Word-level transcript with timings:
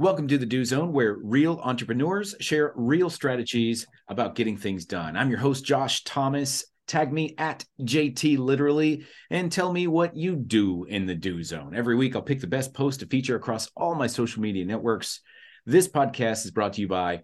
Welcome 0.00 0.28
to 0.28 0.38
the 0.38 0.46
Do 0.46 0.64
Zone, 0.64 0.94
where 0.94 1.18
real 1.22 1.60
entrepreneurs 1.62 2.34
share 2.40 2.72
real 2.74 3.10
strategies 3.10 3.86
about 4.08 4.34
getting 4.34 4.56
things 4.56 4.86
done. 4.86 5.14
I'm 5.14 5.28
your 5.28 5.40
host, 5.40 5.62
Josh 5.62 6.04
Thomas. 6.04 6.64
Tag 6.86 7.12
me 7.12 7.34
at 7.36 7.66
JT 7.82 8.38
Literally 8.38 9.04
and 9.28 9.52
tell 9.52 9.70
me 9.70 9.88
what 9.88 10.16
you 10.16 10.36
do 10.36 10.84
in 10.84 11.04
the 11.04 11.14
Do 11.14 11.42
Zone. 11.42 11.74
Every 11.76 11.96
week, 11.96 12.16
I'll 12.16 12.22
pick 12.22 12.40
the 12.40 12.46
best 12.46 12.72
post 12.72 13.00
to 13.00 13.06
feature 13.08 13.36
across 13.36 13.68
all 13.76 13.94
my 13.94 14.06
social 14.06 14.40
media 14.40 14.64
networks. 14.64 15.20
This 15.66 15.86
podcast 15.86 16.46
is 16.46 16.50
brought 16.50 16.72
to 16.72 16.80
you 16.80 16.88
by 16.88 17.20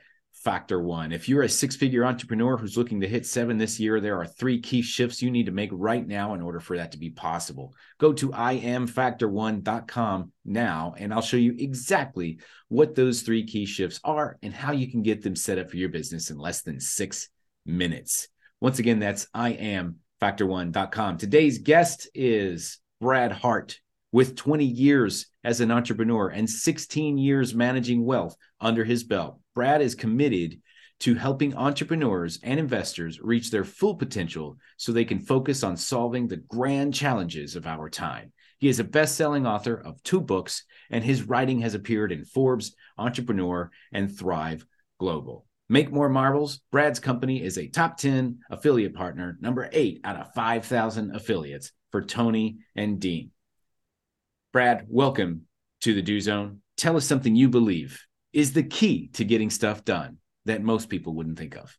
Factor 0.47 0.81
One. 0.81 1.11
If 1.11 1.29
you're 1.29 1.43
a 1.43 1.49
six 1.49 1.75
figure 1.75 2.05
entrepreneur 2.05 2.57
who's 2.57 2.77
looking 2.77 3.01
to 3.01 3.09
hit 3.09 3.27
seven 3.27 3.59
this 3.59 3.81
year, 3.81 4.01
there 4.01 4.21
are 4.21 4.29
three 4.29 4.61
key 4.61 4.81
shifts 4.81 5.21
you 5.21 5.29
need 5.29 5.47
to 5.47 5.53
make 5.53 5.71
right 5.73 6.07
now 6.07 6.35
in 6.35 6.41
order 6.41 6.61
for 6.61 6.77
that 6.77 6.93
to 6.93 6.99
be 6.99 7.11
possible. 7.11 7.75
Go 7.99 8.13
to 8.13 8.29
iamfactor1.com 8.29 10.33
now, 10.45 10.95
and 10.97 11.13
I'll 11.13 11.21
show 11.21 11.37
you 11.37 11.57
exactly 11.59 12.39
what 12.69 12.95
those 12.95 13.23
three 13.23 13.45
key 13.45 13.67
shifts 13.67 13.99
are 14.05 14.39
and 14.41 14.55
how 14.55 14.71
you 14.71 14.89
can 14.89 15.03
get 15.03 15.21
them 15.21 15.35
set 15.35 15.59
up 15.59 15.69
for 15.69 15.79
your 15.79 15.89
business 15.89 16.31
in 16.31 16.39
less 16.39 16.63
than 16.63 16.79
six 16.79 17.29
minutes. 17.65 18.29
Once 18.61 18.79
again, 18.79 19.01
that's 19.01 19.27
iamfactor1.com. 19.35 21.19
Today's 21.19 21.59
guest 21.59 22.09
is 22.15 22.79
Brad 23.01 23.33
Hart 23.33 23.81
with 24.13 24.37
20 24.37 24.65
years 24.65 25.27
as 25.43 25.61
an 25.61 25.73
entrepreneur 25.73 26.29
and 26.29 26.49
16 26.49 27.19
years 27.19 27.53
managing 27.53 28.05
wealth 28.05 28.37
under 28.61 28.85
his 28.85 29.03
belt. 29.03 29.41
Brad 29.57 29.81
is 29.81 29.95
committed 29.95 30.61
to 31.01 31.15
helping 31.15 31.57
entrepreneurs 31.57 32.39
and 32.43 32.61
investors 32.61 33.19
reach 33.23 33.51
their 33.51 33.65
full 33.65 33.95
potential 33.95 34.59
so 34.77 34.93
they 34.93 35.07
can 35.07 35.19
focus 35.19 35.65
on 35.65 35.79
solving 35.79 36.29
the 36.29 36.37
grand 36.37 36.93
challenges 36.93 37.57
of 37.57 37.67
our 37.67 37.89
time. 37.89 38.35
He 38.59 38.69
is 38.69 38.81
a 38.81 38.85
best 38.85 39.17
selling 39.17 39.47
author 39.47 39.75
of 39.75 40.03
two 40.03 40.21
books, 40.21 40.63
and 40.91 41.03
his 41.03 41.23
writing 41.23 41.61
has 41.61 41.75
appeared 41.75 42.13
in 42.13 42.27
Forbes, 42.27 42.75
Entrepreneur, 42.99 43.71
and 43.93 44.15
Thrive 44.15 44.67
Global. 45.01 45.47
Make 45.71 45.91
More 45.91 46.11
Marbles, 46.11 46.61
Brad's 46.71 47.01
company 47.01 47.43
is 47.43 47.57
a 47.57 47.67
top 47.67 47.97
10 47.97 48.41
affiliate 48.51 48.95
partner, 48.95 49.39
number 49.41 49.71
eight 49.73 50.03
out 50.05 50.17
of 50.17 50.35
5,000 50.35 51.17
affiliates 51.17 51.73
for 51.93 52.03
Tony 52.03 52.59
and 52.75 53.01
Dean. 53.01 53.31
Brad, 54.53 54.85
welcome 54.87 55.47
to 55.81 55.95
the 55.95 56.03
Do 56.03 56.21
Zone. 56.21 56.61
Tell 56.77 56.99
us 56.99 57.07
something 57.07 57.35
you 57.35 57.49
believe 57.49 58.07
is 58.37 58.53
the 58.53 58.63
key 58.63 59.09
to 59.15 59.25
getting 59.25 59.49
stuff 59.49 59.83
done 59.83 60.19
that 60.45 60.63
most 60.63 60.91
people 60.91 61.15
wouldn't 61.15 61.39
think 61.39 61.57
of? 61.57 61.77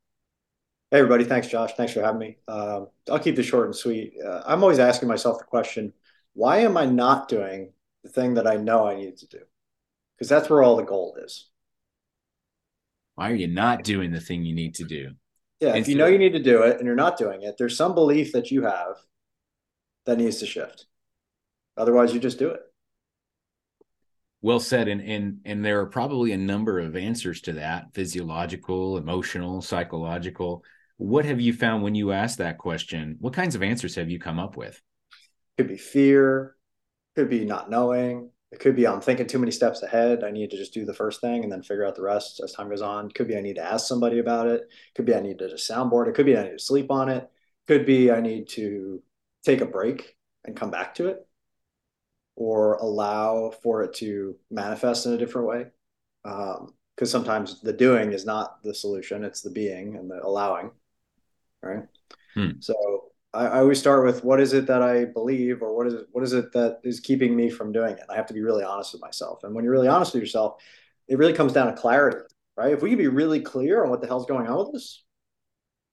Hey, 0.90 0.98
everybody. 0.98 1.24
Thanks, 1.24 1.48
Josh. 1.48 1.74
Thanks 1.76 1.94
for 1.94 2.02
having 2.02 2.20
me. 2.20 2.38
Um, 2.48 2.88
I'll 3.12 3.20
keep 3.20 3.36
this 3.36 3.46
short 3.46 3.68
and 3.68 3.76
sweet. 3.76 4.14
Uh, 4.26 4.42
I'm 4.44 4.64
always 4.64 4.80
asking 4.80 5.08
myself 5.08 5.38
the 5.38 5.46
question 5.46 5.94
why 6.34 6.60
am 6.60 6.76
I 6.76 6.86
not 6.86 7.30
doing 7.30 7.74
the 8.04 8.10
thing 8.10 8.36
that 8.36 8.48
I 8.48 8.56
know 8.56 8.88
I 8.88 8.96
need 8.96 9.18
to 9.18 9.28
do? 9.28 9.40
Because 10.18 10.30
that's 10.30 10.50
where 10.50 10.64
all 10.64 10.78
the 10.78 10.84
gold 10.84 11.20
is. 11.24 11.48
Why 13.14 13.30
are 13.30 13.36
you 13.36 13.48
not 13.48 13.84
doing 13.84 14.12
the 14.12 14.20
thing 14.20 14.44
you 14.44 14.56
need 14.56 14.76
to 14.76 14.84
do? 14.84 15.12
Yeah, 15.60 15.76
if 15.76 15.88
you 15.88 15.96
know 15.96 16.06
you 16.08 16.20
need 16.20 16.34
to 16.34 16.44
do 16.44 16.64
it 16.64 16.78
and 16.78 16.88
you're 16.88 16.96
not 16.96 17.18
doing 17.18 17.44
it, 17.44 17.56
there's 17.58 17.78
some 17.78 17.94
belief 17.94 18.32
that 18.34 18.50
you 18.50 18.64
have 18.64 18.96
that 20.06 20.18
needs 20.18 20.38
to 20.38 20.48
shift. 20.48 20.86
Otherwise, 21.76 22.14
you 22.16 22.20
just 22.20 22.40
do 22.40 22.50
it 22.50 22.62
well 24.48 24.62
said 24.62 24.88
and 24.88 25.02
and 25.02 25.40
and 25.44 25.66
there 25.66 25.82
are 25.82 25.88
probably 25.88 26.32
a 26.32 26.38
number 26.38 26.80
of 26.80 26.96
answers 26.96 27.42
to 27.42 27.52
that 27.52 27.94
physiological 27.94 28.98
emotional 28.98 29.62
psychological. 29.62 30.64
What 30.96 31.26
have 31.26 31.42
you 31.42 31.52
found 31.52 31.84
when 31.84 31.96
you 31.96 32.14
ask 32.14 32.38
that 32.38 32.58
question? 32.58 33.18
What 33.20 33.34
kinds 33.34 33.56
of 33.56 33.62
answers 33.62 33.96
have 33.96 34.10
you 34.10 34.20
come 34.20 34.40
up 34.40 34.56
with? 34.56 34.82
Could 35.58 35.68
be 35.68 35.78
fear 35.78 36.56
could 37.18 37.30
be 37.30 37.44
not 37.44 37.70
knowing 37.70 38.30
it 38.52 38.60
could 38.60 38.76
be 38.76 38.88
i'm 38.88 39.02
thinking 39.02 39.28
too 39.28 39.40
many 39.40 39.52
steps 39.52 39.82
ahead 39.82 40.24
i 40.24 40.30
need 40.30 40.52
to 40.52 40.56
just 40.56 40.72
do 40.72 40.86
the 40.86 40.94
first 40.94 41.20
thing 41.20 41.44
and 41.44 41.52
then 41.52 41.64
figure 41.64 41.84
out 41.84 41.96
the 41.96 42.02
rest 42.02 42.40
as 42.42 42.54
time 42.54 42.70
goes 42.70 42.82
on. 42.82 43.10
Could 43.10 43.28
be 43.28 43.36
i 43.36 43.42
need 43.42 43.56
to 43.56 43.66
ask 43.66 43.86
somebody 43.86 44.20
about 44.20 44.48
it. 44.48 44.62
Could 44.96 45.06
be 45.06 45.14
i 45.14 45.20
need 45.20 45.40
to 45.40 45.50
just 45.50 45.70
soundboard 45.70 46.08
it. 46.08 46.16
Could 46.16 46.26
be 46.26 46.38
i 46.38 46.44
need 46.44 46.58
to 46.58 46.60
sleep 46.60 46.90
on 46.90 47.10
it. 47.10 47.28
Could 47.68 47.86
be 47.86 48.12
i 48.12 48.22
need 48.22 48.48
to 48.52 49.04
take 49.44 49.60
a 49.60 49.66
break 49.66 50.16
and 50.46 50.56
come 50.56 50.72
back 50.72 50.96
to 50.96 51.08
it 51.08 51.27
or 52.38 52.76
allow 52.76 53.52
for 53.64 53.82
it 53.82 53.94
to 53.96 54.36
manifest 54.52 55.08
in 55.08 55.14
a 55.14 55.18
different 55.18 55.48
way. 55.48 55.66
Because 56.24 56.62
um, 56.62 57.06
sometimes 57.06 57.62
the 57.62 57.74
doing 57.74 58.14
is 58.14 58.26
not 58.26 58.64
the 58.64 58.74
solution; 58.74 59.24
it's 59.24 59.42
the 59.42 59.50
being 59.50 59.98
and 59.98 60.10
the 60.10 60.24
allowing. 60.24 60.70
Right. 61.64 61.84
Hmm. 62.36 62.52
So 62.60 63.06
I, 63.34 63.48
I, 63.48 63.60
always 63.60 63.80
start 63.80 64.06
with 64.06 64.24
what 64.24 64.40
is 64.40 64.54
it 64.54 64.68
that 64.68 64.84
I 64.84 65.06
believe, 65.06 65.64
or 65.64 65.76
what 65.76 65.88
is 65.88 65.96
it, 65.96 66.06
what 66.12 66.24
is 66.24 66.34
it 66.34 66.54
that 66.54 66.80
is 66.84 67.00
keeping 67.00 67.36
me 67.36 67.50
from 67.50 67.72
doing 67.72 67.94
it? 67.94 68.04
I 68.08 68.16
have 68.16 68.28
to 68.28 68.34
be 68.36 68.44
really 68.44 68.64
honest 68.64 68.94
with 68.94 69.02
myself. 69.02 69.44
And 69.44 69.56
when 69.56 69.64
you're 69.64 69.74
really 69.74 69.88
honest 69.88 70.14
with 70.14 70.22
yourself, 70.22 70.62
it 71.08 71.18
really 71.18 71.34
comes 71.34 71.54
down 71.54 71.68
to 71.68 71.74
clarity. 71.74 72.20
Right. 72.56 72.74
If 72.74 72.84
we 72.84 72.90
can 72.90 73.00
be 73.00 73.08
really 73.08 73.42
clear 73.42 73.84
on 73.84 73.90
what 73.90 74.02
the 74.02 74.08
hell's 74.08 74.28
going 74.28 74.48
on 74.48 74.60
with 74.60 74.74
this, 74.74 75.04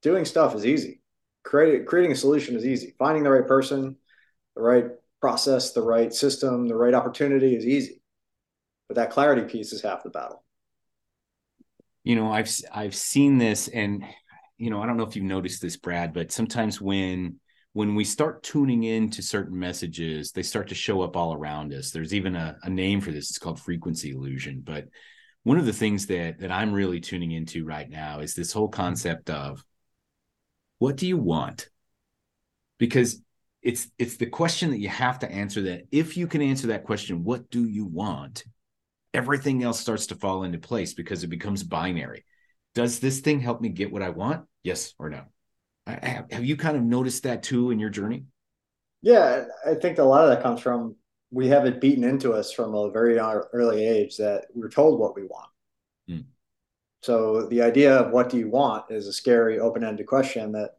doing 0.02 0.26
stuff 0.26 0.54
is 0.54 0.66
easy. 0.66 1.00
Creating 1.42 1.86
creating 1.86 2.12
a 2.12 2.16
solution 2.16 2.54
is 2.54 2.66
easy. 2.66 2.94
Finding 2.98 3.22
the 3.22 3.30
right 3.30 3.46
person, 3.46 3.96
the 4.54 4.62
right 4.62 4.84
process, 5.24 5.72
the 5.72 5.80
right 5.80 6.12
system, 6.12 6.68
the 6.68 6.76
right 6.76 6.92
opportunity 6.92 7.56
is 7.56 7.64
easy. 7.64 8.02
But 8.88 8.96
that 8.96 9.10
clarity 9.10 9.50
piece 9.50 9.72
is 9.72 9.80
half 9.80 10.02
the 10.02 10.10
battle. 10.10 10.44
You 12.02 12.14
know, 12.14 12.30
I've 12.30 12.54
I've 12.70 12.94
seen 12.94 13.38
this 13.38 13.68
and 13.68 14.04
you 14.58 14.68
know, 14.68 14.82
I 14.82 14.86
don't 14.86 14.98
know 14.98 15.04
if 15.04 15.16
you've 15.16 15.24
noticed 15.24 15.62
this, 15.62 15.78
Brad, 15.78 16.12
but 16.12 16.30
sometimes 16.30 16.78
when 16.78 17.40
when 17.72 17.94
we 17.94 18.04
start 18.04 18.42
tuning 18.42 18.82
in 18.84 19.08
to 19.12 19.22
certain 19.22 19.58
messages, 19.58 20.30
they 20.32 20.42
start 20.42 20.68
to 20.68 20.74
show 20.74 21.00
up 21.00 21.16
all 21.16 21.32
around 21.32 21.72
us. 21.72 21.90
There's 21.90 22.12
even 22.12 22.36
a, 22.36 22.58
a 22.62 22.68
name 22.68 23.00
for 23.00 23.10
this. 23.10 23.30
It's 23.30 23.38
called 23.38 23.58
frequency 23.58 24.10
illusion. 24.10 24.60
But 24.62 24.88
one 25.42 25.56
of 25.56 25.64
the 25.64 25.72
things 25.72 26.04
that 26.08 26.40
that 26.40 26.52
I'm 26.52 26.74
really 26.74 27.00
tuning 27.00 27.30
into 27.30 27.64
right 27.64 27.88
now 27.88 28.20
is 28.20 28.34
this 28.34 28.52
whole 28.52 28.68
concept 28.68 29.30
of 29.30 29.64
what 30.80 30.96
do 30.96 31.06
you 31.06 31.16
want? 31.16 31.70
Because 32.76 33.23
it's 33.64 33.88
it's 33.98 34.18
the 34.18 34.26
question 34.26 34.70
that 34.70 34.78
you 34.78 34.90
have 34.90 35.18
to 35.20 35.32
answer 35.32 35.62
that 35.62 35.86
if 35.90 36.18
you 36.18 36.26
can 36.26 36.42
answer 36.42 36.68
that 36.68 36.84
question 36.84 37.24
what 37.24 37.50
do 37.50 37.66
you 37.66 37.86
want? 37.86 38.44
Everything 39.14 39.62
else 39.62 39.80
starts 39.80 40.06
to 40.08 40.16
fall 40.16 40.42
into 40.42 40.58
place 40.58 40.92
because 40.92 41.24
it 41.24 41.28
becomes 41.28 41.62
binary. 41.62 42.24
Does 42.74 42.98
this 43.00 43.20
thing 43.20 43.40
help 43.40 43.60
me 43.60 43.70
get 43.70 43.92
what 43.92 44.02
i 44.02 44.10
want? 44.10 44.46
Yes 44.62 44.92
or 44.98 45.08
no? 45.08 45.22
I, 45.86 46.24
have 46.30 46.44
you 46.44 46.56
kind 46.56 46.76
of 46.76 46.82
noticed 46.82 47.22
that 47.22 47.42
too 47.42 47.70
in 47.70 47.78
your 47.78 47.90
journey? 47.90 48.24
Yeah 49.02 49.44
i 49.66 49.74
think 49.74 49.98
a 49.98 50.04
lot 50.04 50.24
of 50.24 50.30
that 50.30 50.42
comes 50.42 50.60
from 50.60 50.96
we 51.30 51.48
have 51.48 51.66
it 51.66 51.80
beaten 51.80 52.04
into 52.04 52.32
us 52.32 52.52
from 52.52 52.74
a 52.74 52.90
very 52.90 53.18
early 53.18 53.84
age 53.84 54.16
that 54.18 54.46
we're 54.54 54.68
told 54.68 55.00
what 55.00 55.16
we 55.16 55.24
want. 55.24 55.48
Mm. 56.08 56.24
so 57.02 57.46
the 57.46 57.62
idea 57.62 57.96
of 57.96 58.12
what 58.12 58.28
do 58.28 58.36
you 58.36 58.50
want 58.50 58.90
is 58.90 59.06
a 59.06 59.12
scary 59.12 59.58
open-ended 59.58 60.06
question 60.06 60.52
that 60.52 60.76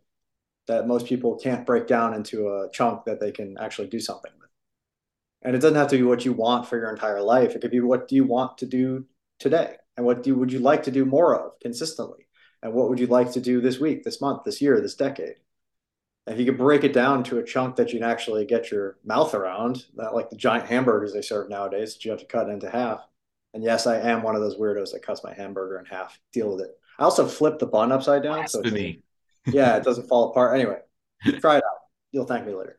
that 0.67 0.87
most 0.87 1.05
people 1.05 1.37
can't 1.37 1.65
break 1.65 1.87
down 1.87 2.13
into 2.13 2.47
a 2.47 2.69
chunk 2.71 3.05
that 3.05 3.19
they 3.19 3.31
can 3.31 3.57
actually 3.59 3.87
do 3.87 3.99
something 3.99 4.31
with. 4.39 4.49
And 5.43 5.55
it 5.55 5.59
doesn't 5.59 5.77
have 5.77 5.89
to 5.89 5.97
be 5.97 6.03
what 6.03 6.25
you 6.25 6.33
want 6.33 6.67
for 6.67 6.77
your 6.77 6.89
entire 6.89 7.21
life. 7.21 7.55
It 7.55 7.61
could 7.61 7.71
be 7.71 7.79
what 7.79 8.07
do 8.07 8.15
you 8.15 8.23
want 8.23 8.57
to 8.59 8.65
do 8.65 9.05
today? 9.39 9.75
And 9.95 10.05
what 10.05 10.23
do 10.23 10.31
you, 10.31 10.35
would 10.35 10.51
you 10.51 10.59
like 10.59 10.83
to 10.83 10.91
do 10.91 11.05
more 11.05 11.35
of 11.39 11.59
consistently? 11.59 12.27
And 12.63 12.73
what 12.73 12.89
would 12.89 12.99
you 12.99 13.07
like 13.07 13.31
to 13.33 13.41
do 13.41 13.61
this 13.61 13.79
week, 13.79 14.03
this 14.03 14.21
month, 14.21 14.43
this 14.43 14.61
year, 14.61 14.81
this 14.81 14.95
decade? 14.95 15.35
And 16.25 16.33
if 16.33 16.39
you 16.39 16.45
could 16.45 16.57
break 16.57 16.83
it 16.83 16.93
down 16.93 17.23
to 17.25 17.37
a 17.37 17.43
chunk 17.43 17.75
that 17.75 17.93
you 17.93 17.99
can 17.99 18.09
actually 18.09 18.45
get 18.45 18.71
your 18.71 18.97
mouth 19.05 19.35
around, 19.35 19.85
not 19.93 20.15
like 20.15 20.31
the 20.31 20.35
giant 20.35 20.65
hamburgers 20.65 21.13
they 21.13 21.21
serve 21.21 21.49
nowadays 21.49 21.93
that 21.93 22.03
you 22.03 22.09
have 22.09 22.19
to 22.21 22.25
cut 22.25 22.49
into 22.49 22.69
half. 22.69 23.01
And 23.53 23.63
yes, 23.63 23.85
I 23.85 23.99
am 23.99 24.23
one 24.23 24.35
of 24.35 24.41
those 24.41 24.57
weirdos 24.57 24.91
that 24.93 25.05
cuts 25.05 25.23
my 25.23 25.33
hamburger 25.33 25.77
in 25.77 25.85
half. 25.85 26.19
Deal 26.33 26.55
with 26.55 26.65
it. 26.65 26.71
I 26.97 27.03
also 27.03 27.27
flip 27.27 27.59
the 27.59 27.67
bun 27.67 27.91
upside 27.91 28.23
down. 28.23 28.47
So 28.47 28.61
yeah, 29.47 29.77
it 29.77 29.83
doesn't 29.83 30.07
fall 30.07 30.31
apart. 30.31 30.55
Anyway, 30.55 30.79
try 31.39 31.57
it 31.57 31.63
out. 31.63 31.79
You'll 32.11 32.25
thank 32.25 32.45
me 32.45 32.53
later. 32.53 32.77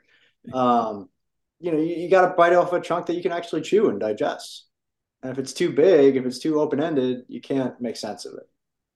Um, 0.52 1.08
you 1.58 1.72
know, 1.72 1.78
you, 1.78 1.96
you 1.96 2.10
got 2.10 2.28
to 2.28 2.34
bite 2.34 2.52
off 2.52 2.72
a 2.72 2.80
chunk 2.80 3.06
that 3.06 3.14
you 3.14 3.22
can 3.22 3.32
actually 3.32 3.62
chew 3.62 3.88
and 3.88 3.98
digest. 3.98 4.66
And 5.22 5.32
if 5.32 5.38
it's 5.38 5.52
too 5.52 5.72
big, 5.72 6.16
if 6.16 6.24
it's 6.24 6.38
too 6.38 6.60
open 6.60 6.82
ended, 6.82 7.24
you 7.28 7.40
can't 7.40 7.80
make 7.80 7.96
sense 7.96 8.26
of 8.26 8.34
it, 8.34 8.48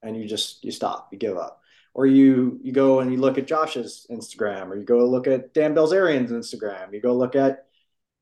and 0.02 0.16
you 0.16 0.28
just 0.28 0.62
you 0.64 0.70
stop, 0.70 1.08
you 1.10 1.18
give 1.18 1.36
up, 1.36 1.60
or 1.94 2.06
you 2.06 2.60
you 2.62 2.72
go 2.72 3.00
and 3.00 3.10
you 3.12 3.18
look 3.18 3.38
at 3.38 3.46
Josh's 3.46 4.06
Instagram, 4.10 4.68
or 4.68 4.76
you 4.76 4.84
go 4.84 5.04
look 5.06 5.26
at 5.26 5.54
Dan 5.54 5.74
Bilzerian's 5.74 6.30
Instagram, 6.30 6.92
you 6.92 7.00
go 7.00 7.14
look 7.14 7.34
at 7.34 7.66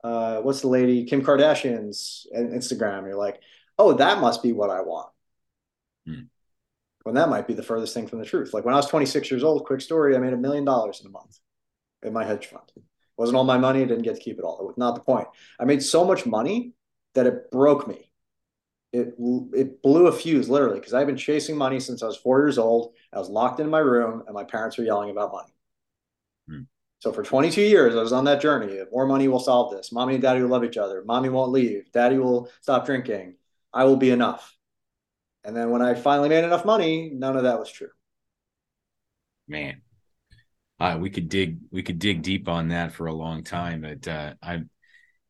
uh, 0.04 0.40
what's 0.40 0.60
the 0.60 0.68
lady 0.68 1.04
Kim 1.04 1.22
Kardashian's 1.22 2.26
Instagram. 2.34 3.02
You're 3.02 3.16
like, 3.16 3.40
oh, 3.78 3.94
that 3.94 4.20
must 4.20 4.42
be 4.42 4.52
what 4.52 4.70
I 4.70 4.80
want. 4.80 5.10
Hmm 6.06 6.20
when 7.08 7.14
that 7.14 7.30
might 7.30 7.46
be 7.46 7.54
the 7.54 7.62
furthest 7.62 7.94
thing 7.94 8.06
from 8.06 8.18
the 8.18 8.26
truth. 8.26 8.52
Like 8.52 8.66
when 8.66 8.74
I 8.74 8.76
was 8.76 8.86
26 8.86 9.30
years 9.30 9.42
old, 9.42 9.64
quick 9.64 9.80
story, 9.80 10.14
I 10.14 10.18
made 10.18 10.34
a 10.34 10.36
million 10.36 10.62
dollars 10.62 11.00
in 11.00 11.06
a 11.06 11.10
month 11.10 11.38
in 12.02 12.12
my 12.12 12.22
hedge 12.22 12.48
fund. 12.48 12.70
It 12.76 12.82
wasn't 13.16 13.38
all 13.38 13.44
my 13.44 13.56
money. 13.56 13.80
I 13.80 13.86
didn't 13.86 14.02
get 14.02 14.16
to 14.16 14.20
keep 14.20 14.38
it 14.38 14.44
all. 14.44 14.60
It 14.60 14.66
was 14.66 14.76
not 14.76 14.94
the 14.94 15.00
point. 15.00 15.26
I 15.58 15.64
made 15.64 15.82
so 15.82 16.04
much 16.04 16.26
money 16.26 16.74
that 17.14 17.26
it 17.26 17.50
broke 17.50 17.88
me. 17.88 18.12
It 18.92 19.14
it 19.54 19.82
blew 19.82 20.08
a 20.08 20.12
fuse 20.12 20.50
literally 20.50 20.80
because 20.80 20.92
I've 20.92 21.06
been 21.06 21.16
chasing 21.16 21.56
money 21.56 21.80
since 21.80 22.02
I 22.02 22.06
was 22.06 22.18
four 22.18 22.40
years 22.40 22.58
old. 22.58 22.92
I 23.10 23.18
was 23.18 23.30
locked 23.30 23.58
in 23.58 23.70
my 23.70 23.78
room 23.78 24.24
and 24.26 24.34
my 24.34 24.44
parents 24.44 24.76
were 24.76 24.84
yelling 24.84 25.08
about 25.08 25.32
money. 25.32 25.54
Hmm. 26.46 26.62
So 26.98 27.10
for 27.10 27.22
22 27.22 27.62
years, 27.62 27.96
I 27.96 28.02
was 28.02 28.12
on 28.12 28.26
that 28.26 28.42
journey. 28.42 28.78
More 28.92 29.06
money 29.06 29.28
will 29.28 29.40
solve 29.40 29.72
this. 29.72 29.92
Mommy 29.92 30.12
and 30.12 30.22
daddy 30.22 30.42
will 30.42 30.50
love 30.50 30.64
each 30.64 30.76
other. 30.76 31.02
Mommy 31.06 31.30
won't 31.30 31.52
leave. 31.52 31.90
Daddy 31.90 32.18
will 32.18 32.50
stop 32.60 32.84
drinking. 32.84 33.36
I 33.72 33.84
will 33.84 33.96
be 33.96 34.10
enough. 34.10 34.57
And 35.44 35.56
then 35.56 35.70
when 35.70 35.82
I 35.82 35.94
finally 35.94 36.28
made 36.28 36.44
enough 36.44 36.64
money, 36.64 37.10
none 37.14 37.36
of 37.36 37.44
that 37.44 37.58
was 37.58 37.70
true. 37.70 37.88
Man, 39.46 39.80
uh, 40.80 40.98
we 41.00 41.10
could 41.10 41.28
dig 41.28 41.58
we 41.70 41.82
could 41.82 41.98
dig 41.98 42.22
deep 42.22 42.48
on 42.48 42.68
that 42.68 42.92
for 42.92 43.06
a 43.06 43.14
long 43.14 43.42
time. 43.42 43.80
But 43.80 44.06
uh, 44.06 44.34
I, 44.42 44.62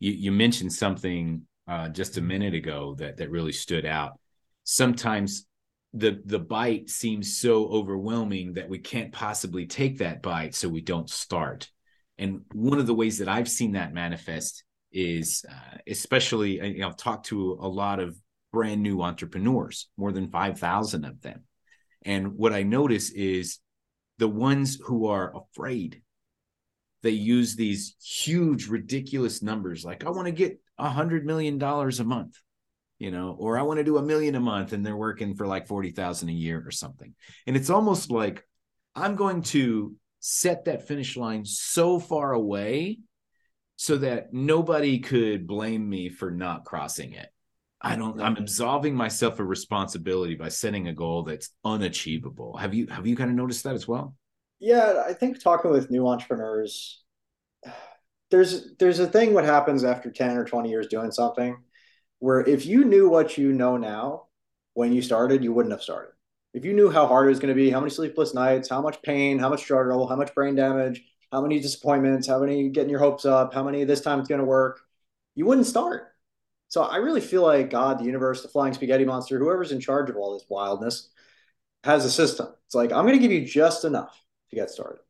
you, 0.00 0.12
you 0.12 0.32
mentioned 0.32 0.72
something 0.72 1.42
uh, 1.68 1.88
just 1.88 2.16
a 2.16 2.22
minute 2.22 2.54
ago 2.54 2.96
that 2.98 3.18
that 3.18 3.30
really 3.30 3.52
stood 3.52 3.86
out. 3.86 4.18
Sometimes 4.64 5.46
the 5.94 6.20
the 6.24 6.38
bite 6.38 6.90
seems 6.90 7.38
so 7.38 7.66
overwhelming 7.68 8.54
that 8.54 8.68
we 8.68 8.78
can't 8.78 9.12
possibly 9.12 9.66
take 9.66 9.98
that 9.98 10.22
bite, 10.22 10.54
so 10.54 10.68
we 10.68 10.80
don't 10.80 11.08
start. 11.08 11.70
And 12.18 12.42
one 12.52 12.78
of 12.78 12.86
the 12.86 12.94
ways 12.94 13.18
that 13.18 13.28
I've 13.28 13.48
seen 13.48 13.72
that 13.72 13.94
manifest 13.94 14.64
is, 14.90 15.44
uh, 15.48 15.78
especially, 15.86 16.60
you 16.60 16.80
know, 16.80 16.88
I've 16.88 16.96
talked 16.96 17.26
to 17.26 17.58
a 17.60 17.68
lot 17.68 18.00
of 18.00 18.18
brand 18.52 18.82
new 18.82 19.02
entrepreneurs, 19.02 19.88
more 19.96 20.12
than 20.12 20.30
five 20.30 20.58
thousand 20.58 21.04
of 21.04 21.20
them, 21.20 21.44
and 22.04 22.34
what 22.34 22.52
I 22.52 22.62
notice 22.62 23.10
is 23.10 23.58
the 24.18 24.28
ones 24.28 24.78
who 24.84 25.06
are 25.06 25.32
afraid 25.34 26.02
they 27.02 27.10
use 27.10 27.54
these 27.54 27.96
huge 28.02 28.66
ridiculous 28.66 29.42
numbers 29.42 29.84
like 29.84 30.04
i 30.04 30.10
want 30.10 30.26
to 30.26 30.32
get 30.32 30.60
a 30.78 30.88
hundred 30.88 31.24
million 31.24 31.58
dollars 31.58 32.00
a 32.00 32.04
month 32.04 32.40
you 32.98 33.10
know 33.10 33.36
or 33.38 33.58
i 33.58 33.62
want 33.62 33.78
to 33.78 33.84
do 33.84 33.98
a 33.98 34.02
million 34.02 34.34
a 34.34 34.40
month 34.40 34.72
and 34.72 34.84
they're 34.84 34.96
working 34.96 35.34
for 35.34 35.46
like 35.46 35.66
40,000 35.66 36.28
a 36.28 36.32
year 36.32 36.62
or 36.64 36.70
something. 36.70 37.14
And 37.46 37.56
it's 37.56 37.70
almost 37.70 38.10
like 38.10 38.44
i'm 38.94 39.16
going 39.16 39.42
to 39.42 39.94
set 40.20 40.64
that 40.64 40.88
finish 40.88 41.16
line 41.16 41.44
so 41.44 42.00
far 42.00 42.32
away 42.32 42.98
so 43.76 43.98
that 43.98 44.32
nobody 44.32 44.98
could 44.98 45.46
blame 45.46 45.88
me 45.88 46.08
for 46.08 46.32
not 46.32 46.64
crossing 46.64 47.12
it 47.12 47.28
i 47.80 47.94
don't 47.96 48.20
i'm 48.20 48.36
absolving 48.36 48.94
myself 48.94 49.38
a 49.38 49.44
responsibility 49.44 50.34
by 50.34 50.48
setting 50.48 50.88
a 50.88 50.92
goal 50.92 51.22
that's 51.22 51.50
unachievable. 51.64 52.56
Have 52.56 52.74
you 52.74 52.86
have 52.88 53.06
you 53.06 53.16
kind 53.16 53.30
of 53.30 53.36
noticed 53.36 53.64
that 53.64 53.74
as 53.74 53.86
well? 53.86 54.14
Yeah 54.60 55.04
i 55.06 55.12
think 55.12 55.40
talking 55.42 55.70
with 55.70 55.90
new 55.90 56.06
entrepreneurs 56.08 57.02
there's 58.30 58.74
there's 58.78 58.98
a 58.98 59.06
thing 59.06 59.32
what 59.32 59.44
happens 59.44 59.84
after 59.84 60.10
10 60.10 60.36
or 60.36 60.44
20 60.44 60.68
years 60.68 60.88
doing 60.88 61.10
something 61.10 61.56
where 62.18 62.40
if 62.40 62.66
you 62.66 62.84
knew 62.84 63.08
what 63.08 63.38
you 63.38 63.52
know 63.52 63.76
now 63.76 64.24
when 64.74 64.92
you 64.92 65.02
started 65.02 65.42
you 65.42 65.52
wouldn't 65.52 65.72
have 65.72 65.82
started. 65.82 66.12
If 66.54 66.64
you 66.64 66.72
knew 66.72 66.90
how 66.90 67.06
hard 67.06 67.26
it 67.26 67.30
was 67.30 67.38
going 67.38 67.54
to 67.54 67.62
be 67.62 67.70
how 67.70 67.78
many 67.78 67.90
sleepless 67.90 68.34
nights 68.34 68.68
how 68.68 68.80
much 68.80 69.00
pain 69.02 69.38
how 69.38 69.48
much 69.48 69.60
struggle 69.60 70.08
how 70.08 70.16
much 70.16 70.34
brain 70.34 70.54
damage 70.56 71.04
how 71.30 71.40
many 71.40 71.60
disappointments 71.60 72.26
how 72.26 72.40
many 72.40 72.68
getting 72.70 72.90
your 72.90 72.98
hopes 72.98 73.24
up 73.24 73.54
how 73.54 73.62
many 73.62 73.84
this 73.84 74.00
time 74.00 74.18
it's 74.18 74.28
going 74.28 74.40
to 74.40 74.44
work 74.44 74.80
you 75.34 75.46
wouldn't 75.46 75.66
start 75.66 76.08
so 76.68 76.82
i 76.82 76.96
really 76.96 77.20
feel 77.20 77.42
like 77.42 77.70
god 77.70 77.98
the 77.98 78.04
universe 78.04 78.42
the 78.42 78.48
flying 78.48 78.72
spaghetti 78.72 79.04
monster 79.04 79.38
whoever's 79.38 79.72
in 79.72 79.80
charge 79.80 80.08
of 80.08 80.16
all 80.16 80.32
this 80.32 80.46
wildness 80.48 81.08
has 81.84 82.04
a 82.04 82.10
system 82.10 82.48
it's 82.66 82.74
like 82.74 82.92
i'm 82.92 83.04
going 83.04 83.18
to 83.18 83.20
give 83.20 83.32
you 83.32 83.44
just 83.44 83.84
enough 83.84 84.22
to 84.50 84.56
get 84.56 84.70
started 84.70 85.00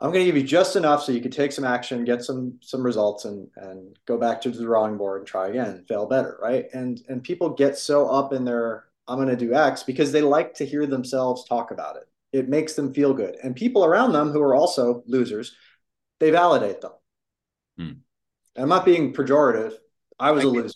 I'm 0.00 0.12
going 0.12 0.24
to 0.24 0.26
give 0.26 0.36
you 0.36 0.46
just 0.46 0.76
enough 0.76 1.02
so 1.02 1.10
you 1.10 1.20
can 1.20 1.32
take 1.32 1.50
some 1.50 1.64
action, 1.64 2.04
get 2.04 2.22
some 2.22 2.58
some 2.62 2.84
results, 2.84 3.24
and 3.24 3.48
and 3.56 3.98
go 4.06 4.16
back 4.16 4.40
to 4.42 4.50
the 4.50 4.62
drawing 4.62 4.96
board 4.96 5.20
and 5.20 5.26
try 5.26 5.48
again, 5.48 5.84
fail 5.88 6.06
better, 6.06 6.38
right? 6.40 6.66
And 6.72 7.02
and 7.08 7.22
people 7.22 7.50
get 7.50 7.76
so 7.76 8.08
up 8.08 8.32
in 8.32 8.44
their 8.44 8.84
I'm 9.08 9.16
going 9.16 9.28
to 9.28 9.36
do 9.36 9.54
X 9.54 9.82
because 9.82 10.12
they 10.12 10.22
like 10.22 10.54
to 10.54 10.66
hear 10.66 10.86
themselves 10.86 11.44
talk 11.44 11.72
about 11.72 11.96
it. 11.96 12.04
It 12.32 12.48
makes 12.48 12.74
them 12.74 12.94
feel 12.94 13.12
good, 13.12 13.36
and 13.42 13.56
people 13.56 13.84
around 13.84 14.12
them 14.12 14.30
who 14.30 14.40
are 14.40 14.54
also 14.54 15.02
losers, 15.06 15.56
they 16.20 16.30
validate 16.30 16.80
them. 16.80 16.92
Hmm. 17.76 17.92
I'm 18.58 18.68
not 18.68 18.84
being 18.84 19.12
pejorative. 19.12 19.74
I 20.18 20.30
was 20.30 20.44
I 20.44 20.48
a 20.48 20.50
loser. 20.50 20.74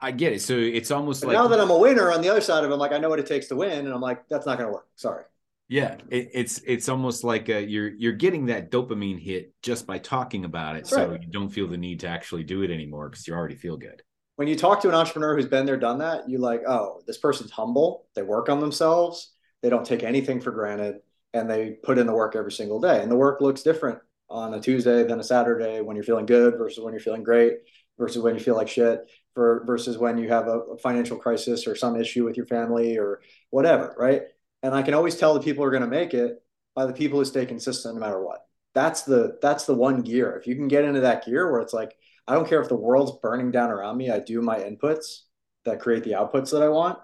I 0.00 0.10
get 0.10 0.32
it. 0.32 0.42
So 0.42 0.56
it's 0.56 0.90
almost 0.90 1.22
but 1.22 1.28
like 1.28 1.36
now 1.36 1.48
that 1.48 1.58
I'm 1.58 1.70
a 1.70 1.78
winner 1.78 2.12
on 2.12 2.20
the 2.20 2.28
other 2.28 2.40
side 2.40 2.64
of 2.64 2.70
it, 2.70 2.72
I'm 2.74 2.78
like, 2.78 2.92
I 2.92 2.98
know 2.98 3.08
what 3.08 3.18
it 3.18 3.26
takes 3.26 3.46
to 3.48 3.56
win, 3.56 3.86
and 3.86 3.88
I'm 3.88 4.00
like, 4.00 4.28
that's 4.28 4.46
not 4.46 4.58
going 4.58 4.68
to 4.68 4.72
work. 4.72 4.86
Sorry. 4.96 5.24
Yeah, 5.68 5.96
it, 6.10 6.30
it's 6.32 6.60
it's 6.64 6.88
almost 6.88 7.24
like 7.24 7.48
uh, 7.48 7.56
you're 7.56 7.88
you're 7.88 8.12
getting 8.12 8.46
that 8.46 8.70
dopamine 8.70 9.20
hit 9.20 9.52
just 9.62 9.86
by 9.86 9.98
talking 9.98 10.44
about 10.44 10.76
it, 10.76 10.84
That's 10.84 10.90
so 10.90 11.08
right. 11.08 11.20
you 11.20 11.28
don't 11.28 11.48
feel 11.48 11.66
the 11.66 11.76
need 11.76 12.00
to 12.00 12.08
actually 12.08 12.44
do 12.44 12.62
it 12.62 12.70
anymore 12.70 13.08
because 13.08 13.26
you 13.26 13.34
already 13.34 13.56
feel 13.56 13.76
good. 13.76 14.02
When 14.36 14.46
you 14.46 14.54
talk 14.54 14.80
to 14.82 14.88
an 14.88 14.94
entrepreneur 14.94 15.34
who's 15.34 15.46
been 15.46 15.66
there, 15.66 15.78
done 15.78 15.98
that, 15.98 16.28
you're 16.28 16.40
like, 16.40 16.62
oh, 16.68 17.00
this 17.06 17.18
person's 17.18 17.50
humble. 17.50 18.06
They 18.14 18.22
work 18.22 18.48
on 18.48 18.60
themselves. 18.60 19.32
They 19.62 19.70
don't 19.70 19.84
take 19.84 20.04
anything 20.04 20.40
for 20.40 20.52
granted, 20.52 21.00
and 21.32 21.50
they 21.50 21.70
put 21.82 21.98
in 21.98 22.06
the 22.06 22.14
work 22.14 22.36
every 22.36 22.52
single 22.52 22.80
day. 22.80 23.02
And 23.02 23.10
the 23.10 23.16
work 23.16 23.40
looks 23.40 23.62
different 23.62 23.98
on 24.28 24.54
a 24.54 24.60
Tuesday 24.60 25.04
than 25.04 25.20
a 25.20 25.24
Saturday 25.24 25.80
when 25.80 25.96
you're 25.96 26.04
feeling 26.04 26.26
good 26.26 26.56
versus 26.58 26.82
when 26.82 26.92
you're 26.92 27.00
feeling 27.00 27.22
great 27.22 27.58
versus 27.98 28.22
when 28.22 28.34
you 28.34 28.40
feel 28.40 28.56
like 28.56 28.68
shit 28.68 29.08
for 29.34 29.64
versus 29.66 29.98
when 29.98 30.18
you 30.18 30.28
have 30.28 30.48
a 30.48 30.76
financial 30.82 31.16
crisis 31.16 31.66
or 31.66 31.76
some 31.76 31.96
issue 31.96 32.24
with 32.24 32.36
your 32.36 32.46
family 32.46 32.98
or 32.98 33.20
whatever, 33.50 33.94
right? 33.98 34.22
And 34.62 34.74
I 34.74 34.82
can 34.82 34.94
always 34.94 35.16
tell 35.16 35.34
the 35.34 35.40
people 35.40 35.64
are 35.64 35.70
going 35.70 35.82
to 35.82 35.88
make 35.88 36.14
it 36.14 36.42
by 36.74 36.86
the 36.86 36.92
people 36.92 37.18
who 37.18 37.24
stay 37.24 37.46
consistent 37.46 37.94
no 37.94 38.00
matter 38.00 38.22
what. 38.22 38.46
That's 38.74 39.02
the 39.02 39.38
that's 39.40 39.64
the 39.64 39.74
one 39.74 40.02
gear. 40.02 40.36
If 40.36 40.46
you 40.46 40.54
can 40.54 40.68
get 40.68 40.84
into 40.84 41.00
that 41.00 41.24
gear 41.24 41.50
where 41.50 41.60
it's 41.60 41.72
like, 41.72 41.96
I 42.26 42.34
don't 42.34 42.48
care 42.48 42.60
if 42.60 42.68
the 42.68 42.76
world's 42.76 43.18
burning 43.22 43.50
down 43.50 43.70
around 43.70 43.96
me, 43.96 44.10
I 44.10 44.18
do 44.18 44.42
my 44.42 44.58
inputs 44.58 45.20
that 45.64 45.80
create 45.80 46.04
the 46.04 46.12
outputs 46.12 46.50
that 46.50 46.62
I 46.62 46.68
want. 46.68 46.98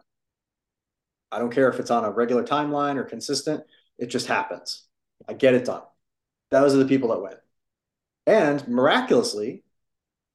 I 1.31 1.39
don't 1.39 1.53
care 1.53 1.71
if 1.71 1.81
it's 1.81 1.91
on 1.91 2.05
a 2.05 2.11
regular 2.11 2.45
timeline 2.45 2.97
or 2.97 3.05
consistent, 3.05 3.63
it 3.99 4.07
just 4.07 4.27
happens. 4.27 4.85
I 5.27 5.33
get 5.33 5.55
it 5.55 5.65
done. 5.65 5.83
Those 6.53 6.75
are 6.75 6.79
the 6.79 6.85
people 6.85 7.09
that 7.09 7.23
win. 7.23 7.35
And 8.27 8.67
miraculously, 8.69 9.65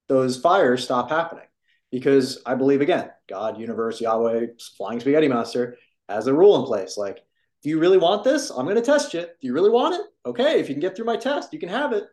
those 0.09 0.37
fires 0.37 0.83
stop 0.83 1.09
happening 1.09 1.45
because 1.91 2.41
I 2.45 2.55
believe 2.55 2.81
again, 2.81 3.11
God, 3.29 3.59
universe, 3.59 4.01
Yahweh, 4.01 4.47
flying 4.77 4.99
spaghetti 4.99 5.27
monster, 5.27 5.77
has 6.09 6.27
a 6.27 6.33
rule 6.33 6.59
in 6.59 6.65
place. 6.65 6.97
Like, 6.97 7.23
do 7.61 7.69
you 7.69 7.79
really 7.79 7.99
want 7.99 8.23
this? 8.23 8.49
I'm 8.49 8.65
going 8.65 8.77
to 8.77 8.81
test 8.81 9.13
you. 9.13 9.21
Do 9.21 9.27
you 9.41 9.53
really 9.53 9.69
want 9.69 9.95
it? 9.95 10.01
Okay, 10.25 10.59
if 10.59 10.67
you 10.67 10.75
can 10.75 10.81
get 10.81 10.95
through 10.95 11.05
my 11.05 11.17
test, 11.17 11.53
you 11.53 11.59
can 11.59 11.69
have 11.69 11.93
it. 11.93 12.05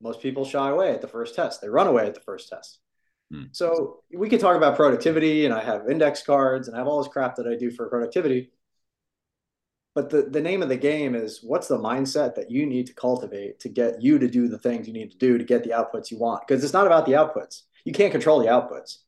Most 0.00 0.20
people 0.20 0.44
shy 0.44 0.68
away 0.68 0.92
at 0.92 1.00
the 1.00 1.08
first 1.08 1.34
test. 1.34 1.60
They 1.60 1.68
run 1.68 1.86
away 1.86 2.06
at 2.06 2.14
the 2.14 2.20
first 2.20 2.50
test. 2.50 2.78
Hmm. 3.32 3.44
So 3.52 4.00
we 4.12 4.28
can 4.28 4.38
talk 4.38 4.56
about 4.56 4.76
productivity, 4.76 5.46
and 5.46 5.54
I 5.54 5.64
have 5.64 5.88
index 5.88 6.22
cards 6.22 6.68
and 6.68 6.76
I 6.76 6.80
have 6.80 6.88
all 6.88 7.02
this 7.02 7.12
crap 7.12 7.36
that 7.36 7.46
I 7.46 7.56
do 7.56 7.70
for 7.70 7.88
productivity. 7.88 8.50
But 9.94 10.10
the, 10.10 10.22
the 10.22 10.40
name 10.40 10.62
of 10.62 10.68
the 10.68 10.76
game 10.76 11.14
is 11.14 11.40
what's 11.42 11.68
the 11.68 11.78
mindset 11.78 12.34
that 12.34 12.50
you 12.50 12.66
need 12.66 12.88
to 12.88 12.94
cultivate 12.94 13.60
to 13.60 13.68
get 13.68 14.02
you 14.02 14.18
to 14.18 14.28
do 14.28 14.48
the 14.48 14.58
things 14.58 14.88
you 14.88 14.92
need 14.92 15.12
to 15.12 15.18
do 15.18 15.38
to 15.38 15.44
get 15.44 15.62
the 15.62 15.70
outputs 15.70 16.10
you 16.10 16.18
want? 16.18 16.46
Because 16.46 16.64
it's 16.64 16.72
not 16.72 16.86
about 16.86 17.06
the 17.06 17.12
outputs. 17.12 17.62
You 17.84 17.92
can't 17.92 18.12
control 18.12 18.40
the 18.40 18.46
outputs 18.46 18.98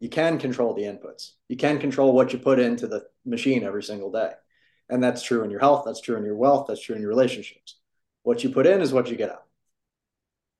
you 0.00 0.08
can 0.08 0.38
control 0.38 0.74
the 0.74 0.82
inputs. 0.82 1.32
You 1.48 1.56
can 1.56 1.78
control 1.78 2.12
what 2.12 2.32
you 2.32 2.38
put 2.38 2.58
into 2.58 2.86
the 2.86 3.04
machine 3.24 3.62
every 3.62 3.82
single 3.82 4.10
day. 4.10 4.32
And 4.88 5.04
that's 5.04 5.22
true 5.22 5.44
in 5.44 5.50
your 5.50 5.60
health, 5.60 5.84
that's 5.86 6.00
true 6.00 6.16
in 6.16 6.24
your 6.24 6.36
wealth, 6.36 6.66
that's 6.66 6.80
true 6.80 6.96
in 6.96 7.02
your 7.02 7.10
relationships. 7.10 7.76
What 8.22 8.42
you 8.42 8.50
put 8.50 8.66
in 8.66 8.80
is 8.80 8.92
what 8.92 9.08
you 9.08 9.16
get 9.16 9.30
out. 9.30 9.44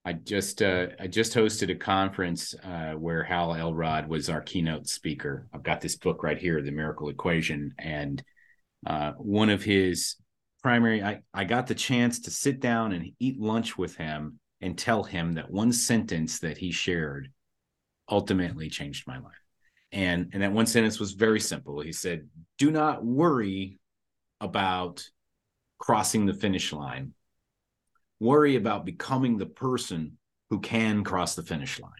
I 0.04 0.14
just 0.14 0.62
uh, 0.62 0.88
I 0.98 1.08
just 1.08 1.34
hosted 1.34 1.70
a 1.70 1.74
conference 1.74 2.54
uh, 2.64 2.92
where 2.92 3.22
Hal 3.22 3.54
Elrod 3.54 4.08
was 4.08 4.30
our 4.30 4.40
keynote 4.40 4.88
speaker. 4.88 5.46
I've 5.52 5.62
got 5.62 5.80
this 5.80 5.96
book 5.96 6.22
right 6.22 6.38
here, 6.38 6.62
The 6.62 6.70
Miracle 6.70 7.10
Equation, 7.10 7.74
and 7.78 8.22
uh, 8.86 9.12
one 9.12 9.50
of 9.50 9.62
his 9.62 10.16
primary. 10.62 11.02
I 11.02 11.20
I 11.32 11.44
got 11.44 11.66
the 11.66 11.74
chance 11.74 12.20
to 12.20 12.30
sit 12.30 12.60
down 12.60 12.92
and 12.92 13.12
eat 13.18 13.40
lunch 13.40 13.76
with 13.76 13.96
him 13.96 14.38
and 14.60 14.78
tell 14.78 15.02
him 15.02 15.32
that 15.34 15.50
one 15.50 15.72
sentence 15.72 16.40
that 16.40 16.58
he 16.58 16.70
shared 16.70 17.30
ultimately 18.08 18.68
changed 18.68 19.06
my 19.06 19.18
life. 19.18 19.32
And 19.92 20.30
and 20.32 20.42
that 20.42 20.52
one 20.52 20.66
sentence 20.66 21.00
was 21.00 21.12
very 21.12 21.40
simple. 21.40 21.80
He 21.80 21.92
said, 21.92 22.28
"Do 22.58 22.70
not 22.70 23.04
worry 23.04 23.78
about 24.40 25.08
crossing 25.78 26.26
the 26.26 26.34
finish 26.34 26.72
line. 26.72 27.14
Worry 28.20 28.56
about 28.56 28.84
becoming 28.84 29.38
the 29.38 29.46
person 29.46 30.18
who 30.50 30.60
can 30.60 31.04
cross 31.04 31.34
the 31.34 31.42
finish 31.42 31.80
line." 31.80 31.92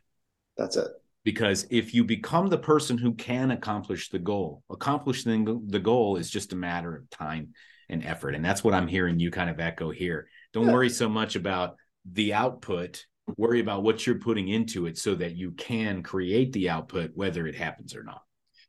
That's 0.57 0.77
it. 0.77 0.91
Because 1.25 1.67
if 1.71 1.93
you 1.93 2.05
become 2.05 2.49
the 2.49 2.59
person 2.59 2.97
who 2.97 3.13
can 3.15 3.51
accomplish 3.51 4.09
the 4.09 4.19
goal, 4.19 4.63
accomplishing 4.71 5.67
the 5.69 5.79
goal 5.79 6.17
is 6.17 6.31
just 6.31 6.53
a 6.53 6.57
matter 6.57 6.97
of 6.97 7.11
time 7.11 7.53
and 7.89 8.05
effort. 8.05 8.35
And 8.35 8.45
that's 8.45 8.65
what 8.65 8.75
I'm 8.75 8.89
hearing 8.89 9.19
you 9.19 9.31
kind 9.31 9.51
of 9.51 9.61
echo 9.61 9.91
here. 9.91 10.29
Don't 10.53 10.67
yeah. 10.67 10.73
worry 10.73 10.89
so 10.89 11.09
much 11.09 11.37
about 11.37 11.77
the 12.11 12.33
output 12.33 13.05
worry 13.37 13.61
about 13.61 13.83
what 13.83 14.07
you're 14.07 14.19
putting 14.19 14.49
into 14.49 14.87
it 14.87 14.99
so 14.99 15.15
that 15.15 15.37
you 15.37 15.53
can 15.53 16.03
create 16.03 16.53
the 16.53 16.69
output 16.69 17.11
whether 17.15 17.47
it 17.47 17.55
happens 17.55 17.95
or 17.95 18.03
not 18.03 18.23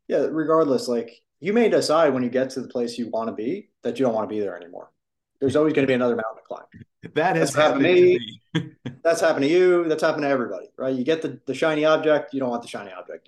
yeah 0.07 0.27
regardless 0.29 0.87
like 0.87 1.11
you 1.39 1.53
may 1.53 1.69
decide 1.69 2.13
when 2.13 2.23
you 2.23 2.29
get 2.29 2.49
to 2.49 2.61
the 2.61 2.67
place 2.67 2.97
you 2.97 3.09
want 3.09 3.27
to 3.27 3.33
be 3.33 3.69
that 3.83 3.97
you 3.97 4.05
don't 4.05 4.13
want 4.13 4.29
to 4.29 4.33
be 4.33 4.39
there 4.39 4.55
anymore 4.55 4.91
there's 5.41 5.55
always 5.57 5.73
going 5.73 5.83
to 5.83 5.87
be 5.87 5.93
another 5.93 6.15
mountain 6.15 6.37
to 6.37 6.47
climb. 6.47 7.13
That 7.15 7.35
has 7.35 7.53
happened, 7.53 7.85
happened, 7.85 8.19
to 8.53 8.59
me, 8.59 8.71
me. 8.85 8.91
that's 9.03 9.19
happened 9.19 9.43
to 9.43 9.51
you. 9.51 9.87
That's 9.89 10.03
happened 10.03 10.21
to 10.21 10.29
everybody 10.29 10.67
right? 10.77 10.95
You 10.95 11.03
get 11.03 11.21
the, 11.21 11.41
the 11.45 11.53
shiny 11.53 11.83
object 11.83 12.33
you 12.33 12.39
don't 12.39 12.49
want 12.49 12.61
the 12.61 12.67
shiny 12.67 12.91
object 12.91 13.27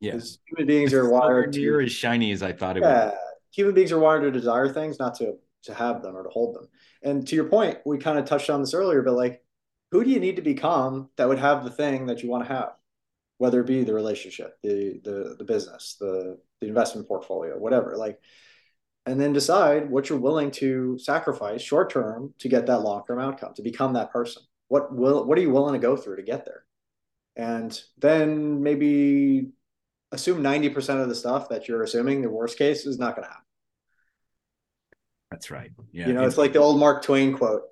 yes. 0.00 0.38
Human 0.46 0.66
beings 0.66 0.92
are 0.92 1.08
wired 1.08 1.52
to 1.52 1.80
as 1.80 1.92
shiny 1.92 2.32
as 2.32 2.42
i 2.42 2.52
thought 2.52 2.76
it 2.76 2.82
yeah, 2.82 3.12
human 3.52 3.74
beings 3.74 3.92
are 3.92 3.98
wired 3.98 4.22
to 4.22 4.30
desire 4.30 4.68
things 4.68 4.98
not 4.98 5.14
to 5.16 5.36
to 5.64 5.72
have 5.72 6.02
them 6.02 6.16
or 6.16 6.24
to 6.24 6.28
hold 6.28 6.56
them. 6.56 6.68
And 7.04 7.26
to 7.28 7.36
your 7.36 7.44
point 7.44 7.78
we 7.86 7.98
kind 7.98 8.18
of 8.18 8.24
touched 8.24 8.50
on 8.50 8.60
this 8.60 8.74
earlier 8.74 9.02
but 9.02 9.14
like 9.14 9.44
who 9.92 10.02
do 10.02 10.10
you 10.10 10.20
need 10.20 10.36
to 10.36 10.42
become 10.42 11.10
that 11.16 11.28
would 11.28 11.38
have 11.38 11.64
the 11.64 11.70
thing 11.70 12.06
that 12.06 12.22
you 12.22 12.28
want 12.28 12.46
to 12.46 12.52
have? 12.52 12.72
whether 13.42 13.60
it 13.60 13.66
be 13.66 13.82
the 13.82 13.92
relationship, 13.92 14.56
the 14.62 15.00
the 15.02 15.34
the 15.36 15.42
business, 15.42 15.96
the 15.98 16.38
the 16.60 16.68
investment 16.68 17.08
portfolio, 17.08 17.58
whatever. 17.58 17.96
Like, 17.96 18.20
and 19.06 19.20
then 19.20 19.32
decide 19.32 19.90
what 19.90 20.08
you're 20.08 20.18
willing 20.18 20.50
to 20.50 20.98
sacrifice 20.98 21.60
short 21.60 21.90
term 21.90 22.34
to 22.38 22.48
get 22.48 22.66
that 22.66 22.80
long 22.80 23.02
term 23.06 23.18
outcome, 23.18 23.54
to 23.54 23.62
become 23.62 23.94
that 23.94 24.12
person. 24.12 24.42
What 24.68 24.94
will 24.94 25.24
what 25.24 25.36
are 25.38 25.42
you 25.42 25.50
willing 25.50 25.74
to 25.74 25.84
go 25.86 25.96
through 25.96 26.16
to 26.16 26.22
get 26.22 26.44
there? 26.44 26.64
And 27.36 27.78
then 27.98 28.62
maybe 28.62 29.48
assume 30.12 30.42
90% 30.42 31.02
of 31.02 31.08
the 31.08 31.14
stuff 31.14 31.48
that 31.48 31.66
you're 31.66 31.82
assuming 31.82 32.20
the 32.20 32.30
worst 32.30 32.58
case 32.58 32.84
is 32.84 32.98
not 32.98 33.16
going 33.16 33.24
to 33.24 33.30
happen. 33.30 33.44
That's 35.30 35.50
right. 35.50 35.70
Yeah. 35.92 36.08
You 36.08 36.12
know, 36.12 36.24
it's 36.24 36.36
like 36.36 36.52
the 36.52 36.58
old 36.58 36.78
Mark 36.78 37.02
Twain 37.02 37.32
quote. 37.32 37.62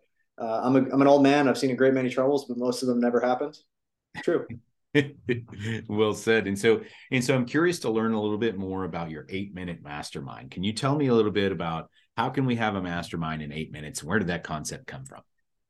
Uh, 0.40 0.60
I'm, 0.62 0.76
a, 0.76 0.78
I'm 0.90 1.02
an 1.02 1.06
old 1.06 1.22
man. 1.22 1.46
I've 1.46 1.58
seen 1.58 1.70
a 1.70 1.76
great 1.76 1.92
many 1.92 2.08
troubles, 2.08 2.46
but 2.46 2.56
most 2.56 2.80
of 2.80 2.88
them 2.88 2.98
never 2.98 3.20
happened. 3.20 3.58
True. 4.22 4.46
well 5.88 6.14
said. 6.14 6.46
And 6.46 6.58
so, 6.58 6.82
and 7.10 7.24
so 7.24 7.34
I'm 7.34 7.46
curious 7.46 7.80
to 7.80 7.90
learn 7.90 8.12
a 8.12 8.20
little 8.20 8.38
bit 8.38 8.56
more 8.56 8.84
about 8.84 9.10
your 9.10 9.26
eight 9.28 9.54
minute 9.54 9.82
mastermind. 9.82 10.50
Can 10.50 10.62
you 10.62 10.72
tell 10.72 10.96
me 10.96 11.08
a 11.08 11.14
little 11.14 11.30
bit 11.30 11.52
about 11.52 11.90
how 12.16 12.28
can 12.28 12.44
we 12.44 12.56
have 12.56 12.74
a 12.74 12.82
mastermind 12.82 13.42
in 13.42 13.52
eight 13.52 13.72
minutes? 13.72 14.02
Where 14.02 14.18
did 14.18 14.28
that 14.28 14.44
concept 14.44 14.86
come 14.86 15.04
from? 15.04 15.22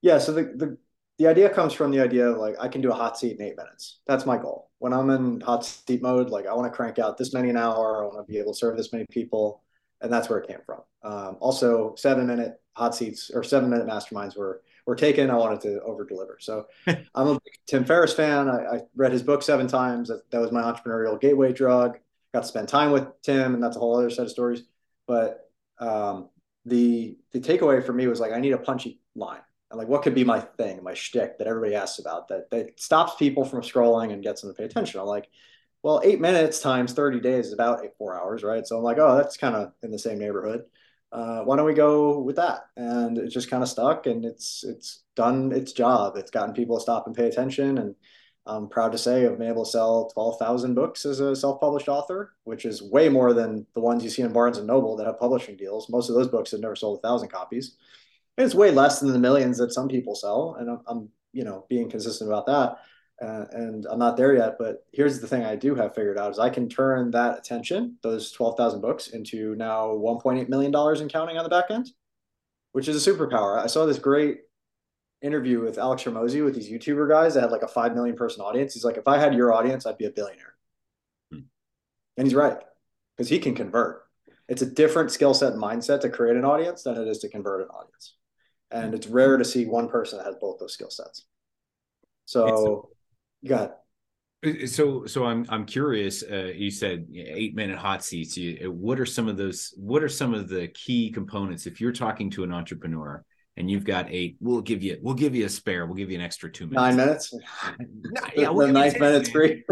Yeah. 0.03 0.19
So 0.19 0.33
the, 0.33 0.43
the, 0.57 0.79
the 1.19 1.27
idea 1.27 1.51
comes 1.51 1.75
from 1.75 1.91
the 1.91 2.01
idea 2.01 2.29
of 2.29 2.39
like, 2.39 2.57
I 2.59 2.69
can 2.69 2.81
do 2.81 2.91
a 2.91 2.95
hot 2.95 3.19
seat 3.19 3.39
in 3.39 3.43
eight 3.43 3.57
minutes. 3.57 4.01
That's 4.07 4.25
my 4.25 4.39
goal. 4.39 4.71
When 4.79 4.95
I'm 4.95 5.11
in 5.11 5.41
hot 5.41 5.67
seat 5.67 6.01
mode, 6.01 6.31
like 6.31 6.47
I 6.47 6.55
want 6.55 6.73
to 6.73 6.75
crank 6.75 6.99
out 6.99 7.19
this 7.19 7.35
many 7.35 7.51
an 7.51 7.57
hour. 7.59 8.03
I 8.03 8.07
want 8.07 8.27
to 8.27 8.33
be 8.33 8.39
able 8.39 8.53
to 8.53 8.59
serve 8.59 8.77
this 8.77 8.93
many 8.93 9.05
people. 9.11 9.63
And 10.01 10.11
that's 10.11 10.31
where 10.31 10.39
it 10.39 10.49
came 10.49 10.61
from. 10.65 10.81
Um, 11.03 11.37
also 11.41 11.95
seven 11.97 12.27
minute 12.27 12.55
hot 12.81 12.95
seats 12.95 13.31
or 13.33 13.45
seven 13.45 13.69
minute 13.69 13.87
masterminds 13.87 14.37
were 14.37 14.63
were 14.87 14.97
taken. 14.97 15.31
I 15.31 15.37
wanted 15.37 15.61
to 15.63 15.83
over 15.83 16.05
deliver. 16.05 16.39
So 16.41 16.67
I'm 16.87 17.29
a 17.29 17.39
Tim 17.67 17.85
Ferriss 17.85 18.15
fan. 18.15 18.49
I, 18.49 18.77
I, 18.77 18.81
read 18.97 19.13
his 19.13 19.23
book 19.23 19.43
seven 19.43 19.69
times. 19.69 20.09
That, 20.09 20.29
that 20.31 20.41
was 20.41 20.51
my 20.51 20.63
entrepreneurial 20.63 21.21
gateway 21.21 21.53
drug. 21.53 21.99
Got 22.33 22.43
to 22.43 22.49
spend 22.49 22.69
time 22.69 22.91
with 22.91 23.07
Tim, 23.23 23.55
and 23.55 23.63
that's 23.63 23.77
a 23.77 23.81
whole 23.81 23.99
other 23.99 24.09
set 24.09 24.25
of 24.25 24.31
stories. 24.31 24.63
But 25.07 25.51
um, 25.79 26.31
the 26.65 27.19
the 27.33 27.41
takeaway 27.41 27.85
for 27.85 27.93
me 27.93 28.07
was 28.07 28.19
like 28.19 28.33
I 28.33 28.41
need 28.41 28.53
a 28.53 28.59
punchy 28.59 29.01
line. 29.15 29.41
And 29.71 29.79
like 29.79 29.89
what 29.89 30.03
could 30.03 30.15
be 30.15 30.25
my 30.25 30.41
thing, 30.41 30.83
my 30.83 30.95
shtick 30.95 31.39
that 31.39 31.47
everybody 31.47 31.75
asks 31.75 31.99
about 31.99 32.29
that 32.29 32.51
that 32.51 32.81
stops 32.81 33.15
people 33.17 33.45
from 33.45 33.61
scrolling 33.61 34.13
and 34.13 34.23
gets 34.23 34.41
them 34.41 34.51
to 34.51 34.57
pay 34.57 34.65
attention. 34.65 34.99
I'm 35.01 35.07
like, 35.07 35.29
well, 35.83 36.01
eight 36.03 36.21
minutes 36.21 36.61
times 36.61 36.93
30 36.93 37.21
days 37.21 37.49
is 37.49 37.53
about 37.53 37.85
eight, 37.85 37.93
four 37.97 38.19
hours, 38.19 38.43
right? 38.43 38.67
So 38.67 38.77
I'm 38.77 38.83
like, 38.83 38.99
oh, 38.99 39.17
that's 39.17 39.37
kind 39.37 39.55
of 39.55 39.73
in 39.83 39.93
the 39.93 39.99
same 39.99 40.19
neighborhood 40.19 40.65
uh, 41.13 41.43
why 41.43 41.57
don't 41.57 41.67
we 41.67 41.75
go 41.75 42.21
with 42.21 42.37
that? 42.37 42.67
And 42.77 43.19
it 43.19 43.29
just 43.29 43.51
kind 43.51 43.63
of 43.63 43.69
stuck, 43.69 44.07
and 44.07 44.25
it's 44.25 44.65
it's 44.65 45.03
done 45.17 45.53
its 45.53 45.73
job. 45.73 46.17
It's 46.17 46.31
gotten 46.31 46.55
people 46.55 46.77
to 46.77 46.83
stop 46.83 47.07
and 47.07 47.17
pay 47.17 47.27
attention, 47.27 47.79
and 47.79 47.95
I'm 48.47 48.69
proud 48.69 48.93
to 48.93 48.99
say 48.99 49.27
I've 49.27 49.39
been 49.39 49.49
able 49.49 49.65
to 49.65 49.71
sell 49.71 50.11
twelve 50.11 50.39
thousand 50.39 50.75
books 50.75 51.05
as 51.05 51.21
a 51.21 51.35
self-published 51.35 51.89
author, 51.89 52.35
which 52.45 52.65
is 52.65 52.83
way 52.83 53.09
more 53.09 53.33
than 53.33 53.67
the 53.75 53.81
ones 53.81 54.05
you 54.05 54.11
see 54.11 54.23
in 54.23 54.33
Barnes 54.33 54.59
and 54.59 54.67
Noble 54.67 54.97
that 54.97 55.07
have 55.07 55.19
publishing 55.19 55.57
deals. 55.57 55.89
Most 55.89 56.09
of 56.09 56.15
those 56.15 56.29
books 56.29 56.53
have 56.53 56.61
never 56.61 56.77
sold 56.77 56.99
a 56.99 57.03
thousand 57.03 57.29
copies, 57.31 57.77
and 58.37 58.45
it's 58.45 58.55
way 58.55 58.71
less 58.71 59.01
than 59.01 59.13
the 59.13 59.19
millions 59.19 59.59
that 59.59 59.73
some 59.73 59.89
people 59.89 60.15
sell. 60.15 60.57
And 60.59 60.71
I'm, 60.71 60.81
I'm 60.87 61.09
you 61.33 61.45
know 61.45 61.67
being 61.69 61.91
consistent 61.91 62.31
about 62.31 62.47
that 62.47 62.79
uh, 63.21 63.45
and 63.53 63.87
I'm 63.91 63.99
not 63.99 64.17
there 64.17 64.35
yet. 64.35 64.57
But 64.59 64.85
here's 64.93 65.21
the 65.21 65.27
thing 65.27 65.45
I 65.45 65.57
do 65.57 65.75
have 65.75 65.95
figured 65.95 66.19
out 66.19 66.33
is 66.33 66.39
I 66.39 66.51
can 66.51 66.69
turn 66.69 67.11
that 67.11 67.39
attention, 67.39 67.97
those 68.03 68.33
12,000 68.33 68.81
books, 68.81 69.09
into 69.09 69.55
now 69.57 69.89
1.8 69.89 70.49
million 70.49 70.71
dollars 70.71 71.01
in 71.01 71.09
counting 71.09 71.37
on 71.37 71.45
the 71.45 71.51
back 71.51 71.67
end, 71.71 71.91
which 72.73 72.89
is 72.89 73.07
a 73.07 73.11
superpower. 73.11 73.59
I 73.59 73.67
saw 73.67 73.85
this 73.85 73.99
great 73.99 74.41
interview 75.23 75.61
with 75.61 75.79
Alex 75.79 76.05
Hormozi 76.05 76.43
with 76.45 76.55
these 76.55 76.71
YouTuber 76.71 77.09
guys 77.09 77.35
that 77.35 77.43
had 77.43 77.51
like 77.51 77.63
a 77.63 77.69
five 77.69 77.95
million 77.95 78.17
person 78.17 78.43
audience. 78.43 78.75
He's 78.75 78.85
like, 78.85 78.97
if 78.97 79.07
I 79.07 79.19
had 79.19 79.35
your 79.35 79.53
audience, 79.53 79.85
I'd 79.85 79.99
be 79.99 80.07
a 80.07 80.11
billionaire. 80.11 80.55
Hmm. 81.31 81.41
And 82.17 82.27
he's 82.27 82.35
right 82.35 82.59
because 83.17 83.29
he 83.29 83.39
can 83.39 83.55
convert. 83.55 84.03
It's 84.49 84.63
a 84.63 84.67
different 84.67 85.13
skill 85.13 85.35
set 85.35 85.53
and 85.53 85.63
mindset 85.63 86.01
to 86.01 86.09
create 86.09 86.37
an 86.37 86.45
audience 86.45 86.83
than 86.83 86.97
it 86.97 87.07
is 87.07 87.19
to 87.19 87.29
convert 87.29 87.61
an 87.61 87.69
audience. 87.69 88.15
And 88.73 88.95
it's 88.95 89.07
rare 89.07 89.37
to 89.37 89.45
see 89.45 89.67
one 89.67 89.89
person 89.89 90.19
that 90.19 90.27
has 90.27 90.37
both 90.41 90.59
those 90.59 90.73
skill 90.73 90.91
sets. 90.91 91.25
So 92.25 92.89
Got 93.47 93.77
uh, 94.45 94.67
so 94.67 95.05
so 95.05 95.27
i'm 95.27 95.45
i'm 95.51 95.67
curious 95.67 96.23
uh, 96.23 96.51
you 96.55 96.71
said 96.71 97.07
eight 97.15 97.55
minute 97.55 97.79
hot 97.79 98.05
seats. 98.05 98.37
You, 98.37 98.67
uh, 98.67 98.71
what 98.71 98.99
are 98.99 99.07
some 99.07 99.29
of 99.29 99.37
those 99.37 99.75
what 99.77 100.03
are 100.03 100.09
some 100.09 100.35
of 100.35 100.49
the 100.49 100.69
key 100.69 101.11
components? 101.11 101.67
If 101.67 101.81
you're 101.81 101.93
talking 101.93 102.31
to 102.31 102.45
an 102.45 102.53
entrepreneur 102.53 103.25
and 103.57 103.71
you've 103.71 103.85
got 103.85 104.07
eight 104.09 104.37
we'll 104.41 104.63
give 104.63 104.83
you 104.83 104.99
we'll 105.03 105.15
give 105.15 105.35
you 105.35 105.45
a 105.45 105.49
spare. 105.49 105.87
We'll 105.87 105.97
give 105.97 106.11
you 106.11 106.17
an 106.17 106.25
extra 106.25 106.51
two 106.51 106.67
minutes. 106.67 106.81
Nine 106.81 106.97
minutes? 106.97 107.35
Yeah 108.37 108.49
we'll 108.49 108.69
ninth 108.69 108.99
minutes 108.99 109.29
free? 109.31 109.63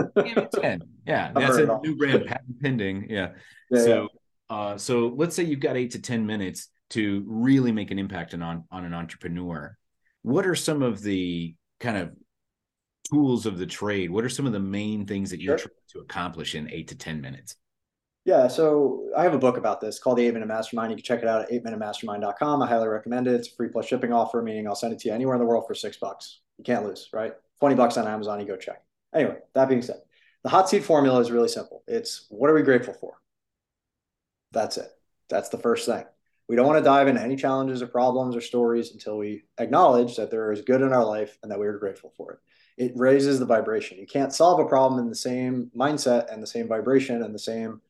10 0.61 0.81
yeah 1.07 1.33
that's 1.35 1.57
a 1.57 1.79
new 1.83 1.97
brand 1.97 2.27
patent 2.27 2.61
pending. 2.61 3.07
Yeah, 3.09 3.31
yeah 3.71 3.81
so 3.81 4.09
yeah. 4.51 4.57
uh 4.57 4.79
so 4.79 5.15
let's 5.17 5.35
say 5.35 5.45
you've 5.45 5.61
got 5.61 5.77
eight 5.77 5.93
to 5.93 5.99
ten 5.99 6.27
minutes 6.27 6.69
to 6.91 7.25
really 7.27 7.73
make 7.73 7.91
an 7.91 7.99
impact 7.99 8.35
on 8.35 8.65
on 8.71 8.85
an 8.85 8.93
entrepreneur. 8.93 9.77
What 10.23 10.47
are 10.47 10.55
some 10.55 10.83
of 10.83 11.01
the 11.01 11.55
kind 11.81 11.97
of 11.97 12.11
tools 13.11 13.47
of 13.47 13.59
the 13.59 13.67
trade, 13.67 14.11
what 14.11 14.25
are 14.25 14.29
some 14.29 14.47
of 14.47 14.53
the 14.53 14.61
main 14.61 15.07
things 15.07 15.31
that 15.31 15.41
you're 15.41 15.59
sure. 15.59 15.69
trying 15.69 15.89
to 15.93 16.01
accomplish 16.01 16.55
in 16.55 16.71
eight 16.71 16.89
to 16.89 16.95
10 16.95 17.21
minutes? 17.21 17.57
Yeah, 18.25 18.49
so 18.49 19.09
I 19.17 19.23
have 19.23 19.33
a 19.33 19.39
book 19.39 19.57
about 19.57 19.81
this 19.81 19.99
called 19.99 20.19
The 20.19 20.27
Eight 20.27 20.35
Minute 20.35 20.49
Mastermind. 20.49 20.91
You 20.91 20.97
can 20.97 21.05
check 21.05 21.23
it 21.23 21.29
out 21.29 21.43
at 21.43 21.51
eightminutemastermind.com. 21.51 22.63
I 22.63 22.67
highly 22.67 22.89
recommend 22.89 23.27
it. 23.27 23.35
It's 23.35 23.49
a 23.49 23.55
free 23.55 23.69
plus 23.69 23.87
shipping 23.87 24.13
offer, 24.13 24.43
meaning 24.43 24.67
I'll 24.67 24.75
send 24.75 24.93
it 24.93 24.99
to 25.01 25.09
you 25.09 25.15
anywhere 25.15 25.35
in 25.35 25.41
the 25.41 25.47
world 25.47 25.65
for 25.67 25.75
six 25.75 25.97
bucks. 25.97 26.41
You 26.59 26.65
can't 26.65 26.85
lose, 26.85 27.09
right? 27.13 27.33
20 27.61 27.75
bucks 27.75 27.97
on 27.97 28.07
Amazon, 28.07 28.41
you 28.41 28.47
go 28.47 28.57
check. 28.57 28.83
Anyway, 29.15 29.39
that 29.55 29.69
being 29.69 29.83
said, 29.83 30.01
the 30.43 30.51
hot 30.51 30.69
seat 30.69 30.85
formula 30.85 31.21
is 31.21 31.31
really 31.31 31.49
simple. 31.49 31.83
It's 31.87 32.27
what 32.29 32.51
are 32.51 32.55
we 32.55 32.63
grateful 32.63 32.95
for? 32.95 33.15
That's 34.53 34.77
it. 34.77 34.91
That's 35.31 35.49
the 35.49 35.59
first 35.59 35.87
thing. 35.87 36.05
We 36.49 36.57
don't 36.57 36.67
want 36.67 36.79
to 36.79 36.85
dive 36.85 37.09
into 37.09 37.23
any 37.23 37.37
challenges 37.37 37.83
or 37.83 37.87
problems 37.87 38.37
or 38.37 38.41
stories 38.41 38.93
until 38.93 39.19
we 39.19 39.45
acknowledge 39.59 40.17
that 40.17 40.31
there 40.31 40.53
is 40.53 40.63
good 40.63 40.83
in 40.83 40.93
our 40.93 41.05
life 41.05 41.39
and 41.43 41.51
that 41.51 41.59
we 41.61 41.67
are 41.67 41.79
grateful 41.79 42.13
for 42.17 42.33
it 42.33 42.39
it 42.79 42.93
raises 42.95 43.39
the 43.39 43.45
vibration. 43.45 43.99
You 43.99 44.07
can't 44.07 44.33
solve 44.33 44.61
a 44.61 44.69
problem 44.69 45.01
in 45.01 45.09
the 45.09 45.15
same 45.15 45.71
mindset 45.77 46.33
and 46.33 46.41
the 46.41 46.47
same 46.47 46.69
vibration 46.69 47.23
and 47.23 47.35
the 47.35 47.39
same 47.39 47.81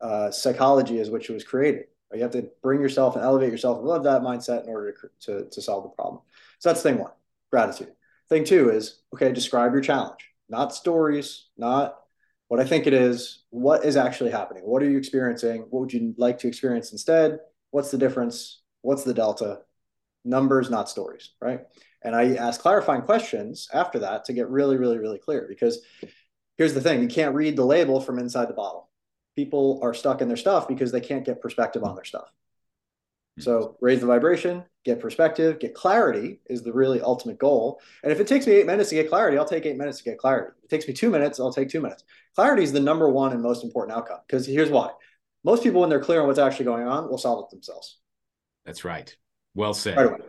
uh, 0.00 0.30
psychology 0.30 1.00
as 1.00 1.10
which 1.10 1.28
it 1.28 1.34
was 1.34 1.44
created. 1.44 1.86
You 2.14 2.22
have 2.22 2.30
to 2.30 2.48
bring 2.62 2.80
yourself 2.80 3.16
and 3.16 3.24
elevate 3.24 3.50
yourself 3.50 3.80
above 3.80 4.04
that 4.04 4.22
mindset 4.22 4.62
in 4.62 4.70
order 4.70 4.92
to, 4.92 5.08
to, 5.26 5.50
to 5.50 5.60
solve 5.60 5.82
the 5.82 5.88
problem. 5.90 6.22
So 6.60 6.68
that's 6.70 6.82
thing 6.82 6.98
one, 6.98 7.10
gratitude. 7.50 7.92
Thing 8.28 8.44
two 8.44 8.70
is, 8.70 9.00
okay, 9.12 9.32
describe 9.32 9.72
your 9.72 9.82
challenge, 9.82 10.30
not 10.48 10.72
stories, 10.72 11.48
not 11.58 11.98
what 12.48 12.60
I 12.60 12.64
think 12.64 12.86
it 12.86 12.94
is, 12.94 13.42
what 13.50 13.84
is 13.84 13.96
actually 13.96 14.30
happening? 14.30 14.62
What 14.62 14.82
are 14.82 14.88
you 14.88 14.96
experiencing? 14.96 15.66
What 15.70 15.80
would 15.80 15.92
you 15.92 16.14
like 16.16 16.38
to 16.38 16.48
experience 16.48 16.92
instead? 16.92 17.40
What's 17.72 17.90
the 17.90 17.98
difference? 17.98 18.62
What's 18.82 19.02
the 19.02 19.14
delta? 19.14 19.62
Numbers, 20.26 20.70
not 20.70 20.88
stories, 20.88 21.30
right? 21.40 21.60
And 22.02 22.14
I 22.14 22.34
ask 22.34 22.60
clarifying 22.60 23.02
questions 23.02 23.68
after 23.72 24.00
that 24.00 24.24
to 24.26 24.32
get 24.32 24.48
really, 24.48 24.76
really, 24.76 24.98
really 24.98 25.18
clear. 25.18 25.46
Because 25.48 25.80
here's 26.58 26.74
the 26.74 26.80
thing 26.80 27.02
you 27.02 27.08
can't 27.08 27.34
read 27.34 27.56
the 27.56 27.64
label 27.64 28.00
from 28.00 28.18
inside 28.18 28.48
the 28.48 28.54
bottle. 28.54 28.90
People 29.34 29.80
are 29.82 29.94
stuck 29.94 30.20
in 30.20 30.28
their 30.28 30.36
stuff 30.36 30.68
because 30.68 30.92
they 30.92 31.00
can't 31.00 31.24
get 31.24 31.40
perspective 31.40 31.84
on 31.84 31.94
their 31.94 32.04
stuff. 32.04 32.30
Hmm. 33.36 33.42
So 33.42 33.76
raise 33.80 34.00
the 34.00 34.06
vibration, 34.06 34.64
get 34.84 35.00
perspective, 35.00 35.58
get 35.58 35.74
clarity 35.74 36.40
is 36.46 36.62
the 36.62 36.72
really 36.72 37.00
ultimate 37.00 37.38
goal. 37.38 37.80
And 38.02 38.12
if 38.12 38.20
it 38.20 38.26
takes 38.26 38.46
me 38.46 38.54
eight 38.54 38.66
minutes 38.66 38.90
to 38.90 38.94
get 38.94 39.08
clarity, 39.08 39.36
I'll 39.36 39.44
take 39.44 39.66
eight 39.66 39.76
minutes 39.76 39.98
to 39.98 40.04
get 40.04 40.18
clarity. 40.18 40.52
If 40.58 40.64
it 40.64 40.70
takes 40.70 40.88
me 40.88 40.94
two 40.94 41.10
minutes, 41.10 41.40
I'll 41.40 41.52
take 41.52 41.68
two 41.68 41.80
minutes. 41.80 42.04
Clarity 42.34 42.62
is 42.62 42.72
the 42.72 42.80
number 42.80 43.08
one 43.08 43.32
and 43.32 43.42
most 43.42 43.64
important 43.64 43.96
outcome 43.96 44.20
because 44.26 44.46
here's 44.46 44.70
why. 44.70 44.90
Most 45.44 45.62
people, 45.62 45.80
when 45.80 45.90
they're 45.90 46.00
clear 46.00 46.20
on 46.20 46.26
what's 46.26 46.40
actually 46.40 46.64
going 46.64 46.88
on, 46.88 47.08
will 47.08 47.18
solve 47.18 47.44
it 47.44 47.50
themselves. 47.50 47.98
That's 48.64 48.84
right. 48.84 49.14
Well 49.56 49.74
said. 49.74 49.96
Right 49.96 50.20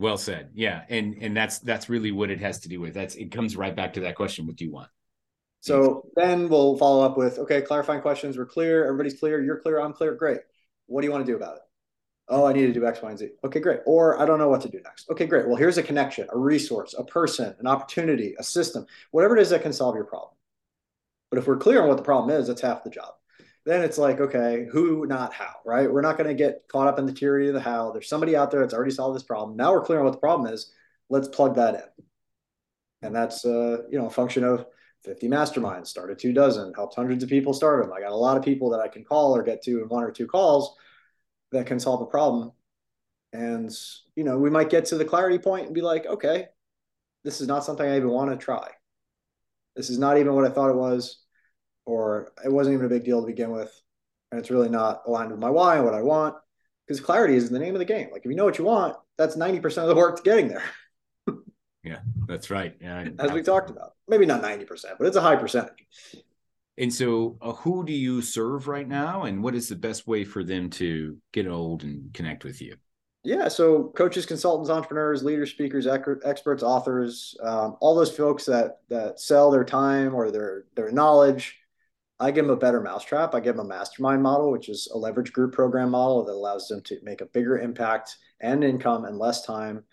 well 0.00 0.16
said. 0.16 0.50
Yeah, 0.54 0.82
and 0.88 1.16
and 1.20 1.36
that's 1.36 1.58
that's 1.60 1.88
really 1.88 2.10
what 2.10 2.30
it 2.30 2.40
has 2.40 2.60
to 2.60 2.68
do 2.68 2.80
with. 2.80 2.94
That's 2.94 3.14
it 3.14 3.30
comes 3.30 3.56
right 3.56 3.76
back 3.76 3.92
to 3.92 4.00
that 4.00 4.16
question. 4.16 4.46
What 4.46 4.56
do 4.56 4.64
you 4.64 4.72
want? 4.72 4.88
So 5.60 6.06
then 6.16 6.48
we'll 6.48 6.78
follow 6.78 7.04
up 7.04 7.18
with 7.18 7.38
okay, 7.38 7.60
clarifying 7.60 8.00
questions. 8.00 8.38
We're 8.38 8.46
clear. 8.46 8.86
Everybody's 8.86 9.20
clear. 9.20 9.42
You're 9.42 9.60
clear. 9.60 9.78
I'm 9.78 9.92
clear. 9.92 10.14
Great. 10.14 10.40
What 10.86 11.02
do 11.02 11.06
you 11.06 11.12
want 11.12 11.24
to 11.24 11.30
do 11.30 11.36
about 11.36 11.56
it? 11.56 11.62
Oh, 12.28 12.46
I 12.46 12.52
need 12.52 12.66
to 12.66 12.72
do 12.72 12.86
X, 12.86 13.02
Y, 13.02 13.10
and 13.10 13.18
Z. 13.18 13.28
Okay, 13.44 13.60
great. 13.60 13.80
Or 13.86 14.20
I 14.20 14.24
don't 14.24 14.38
know 14.38 14.48
what 14.48 14.62
to 14.62 14.68
do 14.68 14.80
next. 14.82 15.10
Okay, 15.10 15.26
great. 15.26 15.46
Well, 15.46 15.56
here's 15.56 15.78
a 15.78 15.82
connection, 15.82 16.28
a 16.32 16.38
resource, 16.38 16.94
a 16.96 17.04
person, 17.04 17.54
an 17.58 17.66
opportunity, 17.66 18.34
a 18.38 18.42
system, 18.42 18.86
whatever 19.10 19.36
it 19.36 19.42
is 19.42 19.50
that 19.50 19.62
can 19.62 19.72
solve 19.72 19.96
your 19.96 20.04
problem. 20.04 20.30
But 21.28 21.38
if 21.38 21.46
we're 21.46 21.56
clear 21.56 21.82
on 21.82 21.88
what 21.88 21.96
the 21.96 22.04
problem 22.04 22.36
is, 22.36 22.46
that's 22.46 22.60
half 22.60 22.84
the 22.84 22.90
job 22.90 23.14
then 23.64 23.82
it's 23.82 23.98
like, 23.98 24.20
okay, 24.20 24.66
who, 24.70 25.06
not 25.06 25.32
how, 25.32 25.56
right? 25.64 25.90
We're 25.90 26.00
not 26.00 26.16
going 26.16 26.28
to 26.28 26.34
get 26.34 26.62
caught 26.68 26.88
up 26.88 26.98
in 26.98 27.06
the 27.06 27.12
theory 27.12 27.48
of 27.48 27.54
the 27.54 27.60
how. 27.60 27.90
There's 27.92 28.08
somebody 28.08 28.36
out 28.36 28.50
there 28.50 28.60
that's 28.60 28.74
already 28.74 28.90
solved 28.90 29.16
this 29.16 29.22
problem. 29.22 29.56
Now 29.56 29.72
we're 29.72 29.84
clear 29.84 29.98
on 29.98 30.04
what 30.04 30.12
the 30.12 30.18
problem 30.18 30.52
is. 30.52 30.72
Let's 31.08 31.28
plug 31.28 31.56
that 31.56 31.74
in. 31.74 32.04
And 33.02 33.14
that's, 33.14 33.44
uh, 33.44 33.82
you 33.90 33.98
know, 33.98 34.06
a 34.06 34.10
function 34.10 34.44
of 34.44 34.66
50 35.04 35.28
masterminds, 35.28 35.86
started 35.86 36.18
two 36.18 36.32
dozen, 36.32 36.72
helped 36.74 36.94
hundreds 36.94 37.22
of 37.22 37.30
people 37.30 37.52
start 37.52 37.82
them. 37.82 37.92
I 37.92 38.00
got 38.00 38.12
a 38.12 38.16
lot 38.16 38.36
of 38.36 38.44
people 38.44 38.70
that 38.70 38.80
I 38.80 38.88
can 38.88 39.04
call 39.04 39.36
or 39.36 39.42
get 39.42 39.62
to 39.62 39.82
in 39.82 39.88
one 39.88 40.04
or 40.04 40.10
two 40.10 40.26
calls 40.26 40.76
that 41.52 41.66
can 41.66 41.80
solve 41.80 42.02
a 42.02 42.06
problem. 42.06 42.52
And, 43.32 43.70
you 44.16 44.24
know, 44.24 44.38
we 44.38 44.50
might 44.50 44.70
get 44.70 44.86
to 44.86 44.96
the 44.96 45.04
clarity 45.04 45.38
point 45.38 45.66
and 45.66 45.74
be 45.74 45.82
like, 45.82 46.06
okay, 46.06 46.48
this 47.24 47.40
is 47.40 47.48
not 47.48 47.64
something 47.64 47.86
I 47.86 47.96
even 47.96 48.10
want 48.10 48.30
to 48.30 48.36
try 48.36 48.68
this 49.76 49.90
is 49.90 49.98
not 49.98 50.18
even 50.18 50.34
what 50.34 50.44
I 50.44 50.50
thought 50.50 50.70
it 50.70 50.76
was, 50.76 51.18
or 51.90 52.32
it 52.44 52.52
wasn't 52.52 52.74
even 52.74 52.86
a 52.86 52.88
big 52.88 53.04
deal 53.04 53.20
to 53.20 53.26
begin 53.26 53.50
with, 53.50 53.72
and 54.30 54.40
it's 54.40 54.50
really 54.50 54.68
not 54.68 55.02
aligned 55.06 55.30
with 55.30 55.40
my 55.40 55.50
why 55.50 55.76
and 55.76 55.84
what 55.84 55.94
I 55.94 56.02
want. 56.02 56.36
Because 56.86 57.00
clarity 57.00 57.36
is 57.36 57.50
the 57.50 57.58
name 57.58 57.74
of 57.74 57.78
the 57.78 57.84
game. 57.84 58.08
Like 58.12 58.24
if 58.24 58.30
you 58.30 58.36
know 58.36 58.44
what 58.44 58.58
you 58.58 58.64
want, 58.64 58.96
that's 59.16 59.36
ninety 59.36 59.60
percent 59.60 59.88
of 59.88 59.94
the 59.94 60.00
work 60.00 60.16
to 60.16 60.22
getting 60.22 60.48
there. 60.48 60.64
yeah, 61.84 62.00
that's 62.26 62.50
right. 62.50 62.76
Yeah, 62.80 63.08
as 63.18 63.32
we 63.32 63.42
talked 63.42 63.70
about, 63.70 63.94
maybe 64.08 64.26
not 64.26 64.42
ninety 64.42 64.64
percent, 64.64 64.96
but 64.98 65.06
it's 65.06 65.16
a 65.16 65.20
high 65.20 65.36
percentage. 65.36 65.86
And 66.78 66.92
so, 66.92 67.36
uh, 67.42 67.52
who 67.52 67.84
do 67.84 67.92
you 67.92 68.22
serve 68.22 68.66
right 68.66 68.88
now, 68.88 69.24
and 69.24 69.42
what 69.42 69.54
is 69.54 69.68
the 69.68 69.76
best 69.76 70.06
way 70.06 70.24
for 70.24 70.42
them 70.42 70.70
to 70.70 71.18
get 71.32 71.46
old 71.46 71.82
and 71.84 72.12
connect 72.14 72.42
with 72.42 72.62
you? 72.62 72.76
Yeah, 73.22 73.48
so 73.48 73.92
coaches, 73.94 74.24
consultants, 74.24 74.70
entrepreneurs, 74.70 75.22
leaders, 75.22 75.50
speakers, 75.50 75.86
experts, 75.86 76.62
authors, 76.62 77.36
um, 77.42 77.76
all 77.80 77.94
those 77.94 78.16
folks 78.16 78.46
that 78.46 78.78
that 78.88 79.20
sell 79.20 79.50
their 79.50 79.64
time 79.64 80.14
or 80.14 80.30
their 80.30 80.64
their 80.74 80.90
knowledge. 80.90 81.58
I 82.20 82.30
give 82.30 82.44
them 82.44 82.54
a 82.54 82.60
better 82.60 82.80
mousetrap. 82.80 83.34
I 83.34 83.40
give 83.40 83.56
them 83.56 83.64
a 83.64 83.68
mastermind 83.68 84.22
model, 84.22 84.52
which 84.52 84.68
is 84.68 84.88
a 84.92 84.98
leverage 84.98 85.32
group 85.32 85.52
program 85.52 85.90
model 85.90 86.22
that 86.24 86.32
allows 86.32 86.68
them 86.68 86.82
to 86.82 86.98
make 87.02 87.22
a 87.22 87.26
bigger 87.26 87.58
impact 87.58 88.18
and 88.40 88.62
income 88.62 89.06
in 89.06 89.18
less 89.18 89.44
time 89.44 89.84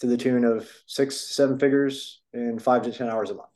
to 0.00 0.06
the 0.06 0.16
tune 0.16 0.44
of 0.44 0.68
six, 0.86 1.16
seven 1.16 1.58
figures 1.58 2.20
in 2.34 2.58
five 2.58 2.82
to 2.82 2.92
10 2.92 3.08
hours 3.08 3.30
a 3.30 3.34
month. 3.34 3.48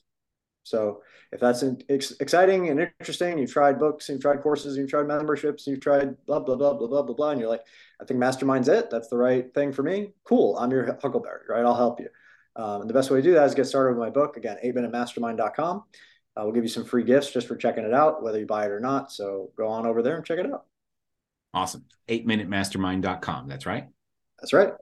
So 0.63 1.03
if 1.33 1.41
that's 1.41 1.63
exciting 1.63 2.71
and 2.71 2.81
interesting, 2.81 3.39
you've 3.39 3.53
tried 3.53 3.79
books, 3.79 4.09
you've 4.09 4.23
tried 4.23 4.41
courses, 4.41 4.77
you've 4.77 4.89
tried 4.89 5.07
memberships, 5.07 5.67
you've 5.67 5.81
tried 5.81 6.17
blah, 6.27 6.41
blah, 6.41 6.57
blah, 6.57 6.73
blah, 6.73 6.87
blah, 6.87 7.03
blah, 7.03 7.15
blah, 7.15 7.31
and 7.31 7.41
you're 7.41 7.51
like, 7.51 7.65
I 8.01 8.05
think 8.05 8.19
mastermind's 8.19 8.69
it. 8.69 8.89
That's 8.91 9.09
the 9.09 9.19
right 9.19 9.53
thing 9.53 9.73
for 9.73 9.83
me. 9.83 10.13
Cool. 10.25 10.57
I'm 10.57 10.71
your 10.71 10.99
huckleberry, 11.03 11.43
right? 11.49 11.65
I'll 11.65 11.75
help 11.75 12.01
you. 12.01 12.09
Um, 12.57 12.83
and 12.83 12.91
the 12.91 12.95
best 12.95 13.11
way 13.11 13.19
to 13.19 13.23
do 13.23 13.35
that 13.35 13.45
is 13.45 13.55
get 13.55 13.67
started 13.67 13.91
with 13.91 13.99
my 13.99 14.11
book. 14.11 14.37
Again, 14.37 14.59
8minutemastermind.com. 14.65 15.85
Uh, 16.37 16.43
we'll 16.45 16.53
give 16.53 16.65
you 16.65 16.69
some 16.69 16.85
free 16.85 17.05
gifts 17.05 17.33
just 17.33 17.47
for 17.47 17.57
checking 17.57 17.85
it 17.85 17.95
out, 17.95 18.23
whether 18.23 18.39
you 18.39 18.47
buy 18.47 18.65
it 18.65 18.71
or 18.71 18.81
not. 18.81 19.13
So 19.13 19.51
go 19.57 19.69
on 19.69 19.87
over 19.87 20.03
there 20.03 20.17
and 20.17 20.25
check 20.25 20.39
it 20.39 20.47
out. 20.47 20.65
Awesome. 21.53 21.85
8minutemastermind.com. 22.09 23.49
That's 23.49 23.67
right. 23.67 23.87
That's 24.41 24.53
right. 24.53 24.73